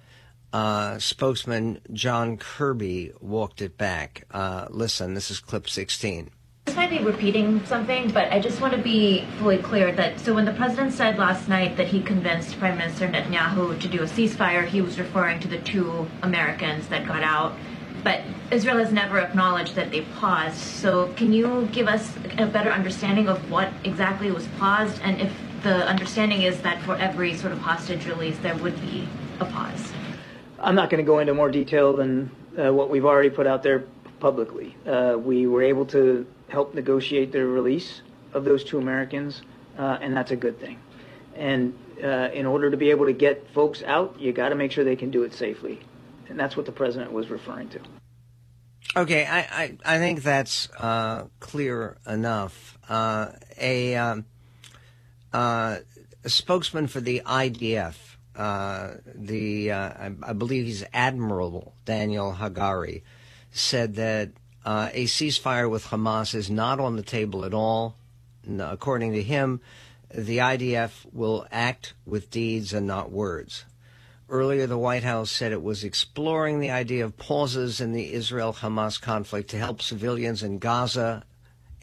Uh, 0.53 0.99
spokesman 1.01 1.81
John 1.93 2.37
Kirby 2.37 3.13
walked 3.21 3.61
it 3.61 3.77
back. 3.77 4.25
Uh, 4.31 4.67
listen, 4.71 5.15
this 5.15 5.31
is 5.31 5.41
clip 5.41 5.69
16. 5.69 6.31
This 6.67 6.77
might 6.77 6.91
be 6.91 7.01
repeating 7.01 7.65
something, 7.67 8.11
but 8.11 8.33
I 8.33 8.39
just 8.39 8.61
want 8.61 8.73
to 8.75 8.81
be 8.81 9.27
fully 9.39 9.59
clear 9.59 9.93
that 9.93 10.19
so 10.21 10.33
when 10.33 10.45
the 10.45 10.53
president 10.53 10.93
said 10.93 11.19
last 11.19 11.49
night 11.49 11.77
that 11.77 11.89
he 11.89 12.01
convinced 12.01 12.59
Prime 12.59 12.79
Minister 12.79 13.09
Netanyahu 13.09 13.79
to 13.81 13.89
do 13.89 14.03
a 14.03 14.07
ceasefire, 14.07 14.67
he 14.67 14.81
was 14.81 14.99
referring 14.99 15.41
to 15.41 15.49
the 15.49 15.59
two 15.59 16.09
Americans 16.23 16.87
that 16.89 17.07
got 17.07 17.23
out 17.23 17.55
but 18.05 18.21
Israel 18.51 18.77
has 18.77 18.93
never 18.93 19.19
acknowledged 19.19 19.75
that 19.75 19.91
they 19.91 20.03
paused. 20.03 20.59
So, 20.59 21.13
can 21.15 21.33
you 21.33 21.67
give 21.73 21.89
us 21.89 22.13
a 22.39 22.47
better 22.47 22.71
understanding 22.71 23.29
of 23.29 23.51
what 23.51 23.73
exactly 23.83 24.31
was 24.31 24.47
paused, 24.59 25.01
and 25.03 25.21
if 25.21 25.33
the 25.63 25.89
understanding 25.89 26.43
is 26.43 26.61
that 26.61 26.83
for 26.83 26.95
every 26.97 27.35
sort 27.35 27.53
of 27.53 27.59
hostage 27.59 28.07
release, 28.07 28.39
there 28.39 28.55
would 28.57 28.79
be 28.83 29.09
a 29.41 29.47
pause? 29.47 29.93
I'm 30.61 30.75
not 30.75 30.91
going 30.91 31.03
to 31.03 31.07
go 31.07 31.19
into 31.19 31.35
more 31.35 31.51
detail 31.51 31.95
than 31.95 32.31
uh, 32.59 32.73
what 32.73 32.91
we've 32.91 33.07
already 33.07 33.31
put 33.31 33.47
out 33.47 33.63
there 33.63 33.85
publicly. 34.21 34.77
Uh, 34.87 35.17
we 35.19 35.47
were 35.47 35.63
able 35.63 35.87
to 35.87 36.27
help 36.49 36.75
negotiate 36.75 37.33
the 37.33 37.45
release 37.45 38.03
of 38.35 38.45
those 38.45 38.63
two 38.63 38.79
Americans, 38.79 39.43
uh, 39.79 39.99
and 40.01 40.15
that's 40.15 40.31
a 40.31 40.37
good 40.37 40.61
thing. 40.61 40.79
And 41.35 41.77
uh, 42.03 42.31
in 42.33 42.45
order 42.45 42.71
to 42.71 42.77
be 42.77 42.91
able 42.91 43.07
to 43.07 43.13
get 43.13 43.49
folks 43.55 43.83
out, 43.83 44.21
you 44.21 44.33
got 44.33 44.51
to 44.51 44.55
make 44.55 44.73
sure 44.73 44.85
they 44.85 44.95
can 44.95 45.11
do 45.11 45.23
it 45.23 45.33
safely 45.33 45.81
and 46.29 46.39
that's 46.39 46.57
what 46.57 46.67
the 46.67 46.73
president 46.73 47.13
was 47.13 47.29
referring 47.29 47.69
to. 47.71 47.81
Okay, 48.97 49.27
I, 49.27 49.39
I, 49.41 49.77
I 49.85 49.99
think 49.99 50.23
that's 50.23 50.71
uh, 50.73 51.25
clear 51.41 51.97
enough. 52.07 52.79
Uh, 52.89 53.31
a, 53.59 53.97
um, 53.97 54.25
uh, 55.33 55.79
a, 56.23 56.29
spokesman 56.29 56.87
for 56.87 57.01
the 57.01 57.23
IDF, 57.27 57.97
uh, 58.37 58.95
the 59.13 59.73
uh, 59.73 59.77
I, 59.77 60.13
I, 60.23 60.33
believe 60.33 60.67
he's 60.67 60.85
Admiral 60.93 61.75
Daniel 61.85 62.37
Hagari, 62.39 63.03
said 63.51 63.97
that 63.97 64.31
uh, 64.65 64.91
a 64.93 65.07
ceasefire 65.07 65.69
with 65.69 65.87
Hamas 65.87 66.35
is 66.35 66.51
not 66.51 66.79
on 66.79 66.97
the 66.97 67.03
table 67.03 67.45
at 67.45 67.55
all. 67.55 67.97
according 68.61 69.13
to 69.13 69.23
him, 69.23 69.61
the 70.15 70.39
IDF 70.39 71.07
will 71.13 71.47
act 71.51 71.95
with 72.07 72.31
deeds 72.31 72.73
and 72.73 72.87
not 72.87 73.11
words. 73.11 73.65
Earlier, 74.29 74.67
the 74.67 74.79
White 74.79 75.05
House 75.05 75.31
said 75.31 75.53
it 75.53 75.63
was 75.63 75.85
exploring 75.85 76.59
the 76.59 76.71
idea 76.71 77.05
of 77.05 77.19
pauses 77.19 77.81
in 77.81 77.93
the 77.93 78.15
Israel 78.15 78.55
Hamas 78.55 79.01
conflict 79.01 79.51
to 79.51 79.59
help 79.59 79.83
civilians 79.83 80.43
in 80.43 80.59
Gaza 80.59 81.25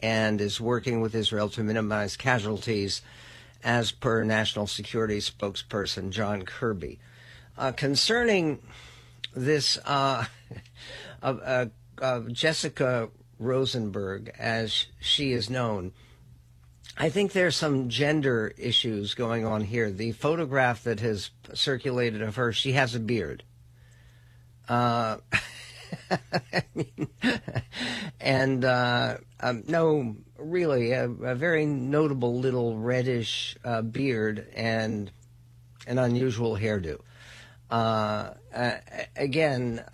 and 0.00 0.40
is 0.40 0.60
working 0.60 1.00
with 1.00 1.14
Israel 1.14 1.48
to 1.50 1.62
minimize 1.62 2.16
casualties, 2.16 3.00
as 3.62 3.92
per 3.92 4.24
National 4.24 4.66
Security 4.66 5.18
spokesperson 5.18 6.10
John 6.10 6.42
Kirby. 6.42 6.98
Uh, 7.56 7.70
concerning 7.70 8.58
this, 9.34 9.78
uh, 9.84 10.24
uh, 11.22 11.66
Jessica 12.32 13.08
Rosenberg, 13.38 14.32
as 14.36 14.86
she 15.00 15.30
is 15.32 15.48
known, 15.48 15.92
I 16.96 17.08
think 17.08 17.32
there's 17.32 17.56
some 17.56 17.88
gender 17.88 18.52
issues 18.58 19.14
going 19.14 19.46
on 19.46 19.62
here. 19.62 19.90
The 19.90 20.12
photograph 20.12 20.84
that 20.84 21.00
has 21.00 21.30
circulated 21.54 22.22
of 22.22 22.36
her, 22.36 22.52
she 22.52 22.72
has 22.72 22.94
a 22.94 23.00
beard. 23.00 23.44
Uh, 24.68 25.16
and 28.20 28.64
uh, 28.64 29.16
um, 29.40 29.64
no, 29.66 30.16
really, 30.38 30.92
a, 30.92 31.04
a, 31.04 31.34
very 31.34 31.66
notable 31.66 32.38
little 32.38 32.78
reddish 32.78 33.56
uh, 33.64 33.82
beard 33.82 34.46
and 34.54 35.10
an 35.86 35.98
unusual 35.98 36.56
hairdo. 36.56 37.00
Uh, 37.70 38.30
again, 39.16 39.84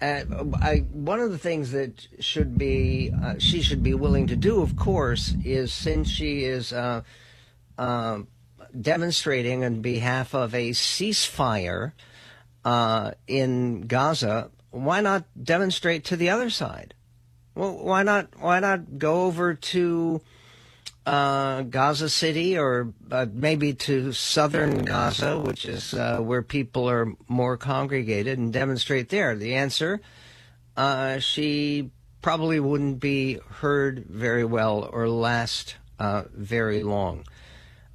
uh, 0.00 0.24
I, 0.60 0.78
one 0.92 1.20
of 1.20 1.30
the 1.30 1.38
things 1.38 1.72
that 1.72 2.06
should 2.20 2.58
be 2.58 3.12
uh, 3.22 3.34
she 3.38 3.62
should 3.62 3.82
be 3.82 3.94
willing 3.94 4.26
to 4.28 4.36
do, 4.36 4.60
of 4.60 4.76
course, 4.76 5.34
is 5.44 5.72
since 5.72 6.08
she 6.08 6.44
is 6.44 6.72
uh, 6.72 7.02
uh 7.78 8.18
demonstrating 8.80 9.64
on 9.64 9.80
behalf 9.80 10.34
of 10.34 10.54
a 10.54 10.70
ceasefire 10.70 11.92
uh, 12.64 13.12
in 13.26 13.82
Gaza, 13.82 14.50
why 14.70 15.00
not 15.00 15.24
demonstrate 15.40 16.04
to 16.06 16.16
the 16.16 16.30
other 16.30 16.50
side? 16.50 16.94
Well, 17.54 17.76
why 17.78 18.02
not? 18.02 18.28
Why 18.38 18.60
not 18.60 18.98
go 18.98 19.24
over 19.24 19.54
to 19.54 20.20
uh, 21.06 21.62
Gaza 21.62 22.08
City 22.08 22.56
or 22.56 22.92
uh, 23.10 23.26
maybe 23.32 23.74
to 23.74 24.12
southern 24.12 24.84
Gaza, 24.84 25.38
which 25.38 25.66
is 25.66 25.92
uh, 25.94 26.18
where 26.18 26.42
people 26.42 26.88
are 26.88 27.12
more 27.28 27.56
congregated, 27.56 28.38
and 28.38 28.52
demonstrate 28.52 29.10
there? 29.10 29.36
The 29.36 29.54
answer 29.54 30.00
uh, 30.76 31.18
she 31.18 31.90
probably 32.22 32.58
wouldn't 32.58 33.00
be 33.00 33.38
heard 33.60 34.06
very 34.06 34.44
well 34.44 34.88
or 34.92 35.08
last 35.08 35.76
uh, 35.98 36.24
very 36.32 36.82
long. 36.82 37.24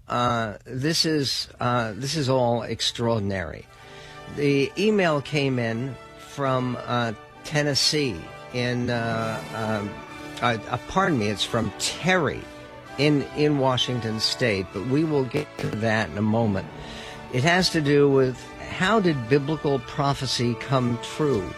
Uh, 0.07 0.57
this 0.65 1.05
is 1.05 1.49
this 1.59 2.15
is 2.15 2.29
all 2.29 2.63
extraordinary. 2.63 3.65
The 4.35 4.71
email 4.77 5.21
came 5.21 5.59
in 5.59 5.95
from 6.19 6.77
Tennessee. 7.43 8.17
In 8.53 8.87
pardon 10.87 11.19
me, 11.19 11.27
it's 11.27 11.43
from 11.43 11.71
Terry 11.79 12.41
in, 12.99 13.23
in 13.35 13.57
Washington 13.57 14.19
state, 14.19 14.67
but 14.73 14.85
we 14.87 15.03
will 15.03 15.23
get 15.23 15.47
to 15.59 15.67
that 15.67 16.09
in 16.09 16.17
a 16.17 16.21
moment. 16.21 16.67
It 17.33 17.43
has 17.43 17.69
to 17.71 17.81
do 17.81 18.07
with 18.09 18.37
how 18.69 18.99
did 18.99 19.29
biblical 19.29 19.79
prophecy 19.79 20.55
come 20.59 20.99
true 21.01 21.49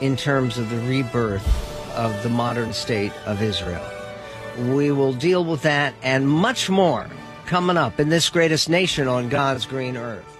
in 0.00 0.16
terms 0.16 0.56
of 0.56 0.70
the 0.70 0.78
rebirth 0.88 1.46
of 1.94 2.22
the 2.22 2.28
modern 2.28 2.72
state 2.72 3.12
of 3.26 3.42
Israel. 3.42 3.84
We 4.70 4.90
will 4.92 5.12
deal 5.12 5.44
with 5.44 5.62
that 5.62 5.94
and 6.02 6.28
much 6.28 6.70
more 6.70 7.08
coming 7.46 7.76
up 7.76 8.00
in 8.00 8.08
this 8.08 8.30
greatest 8.30 8.68
nation 8.68 9.08
on 9.08 9.28
God's 9.28 9.66
green 9.66 9.96
earth. 9.96 10.33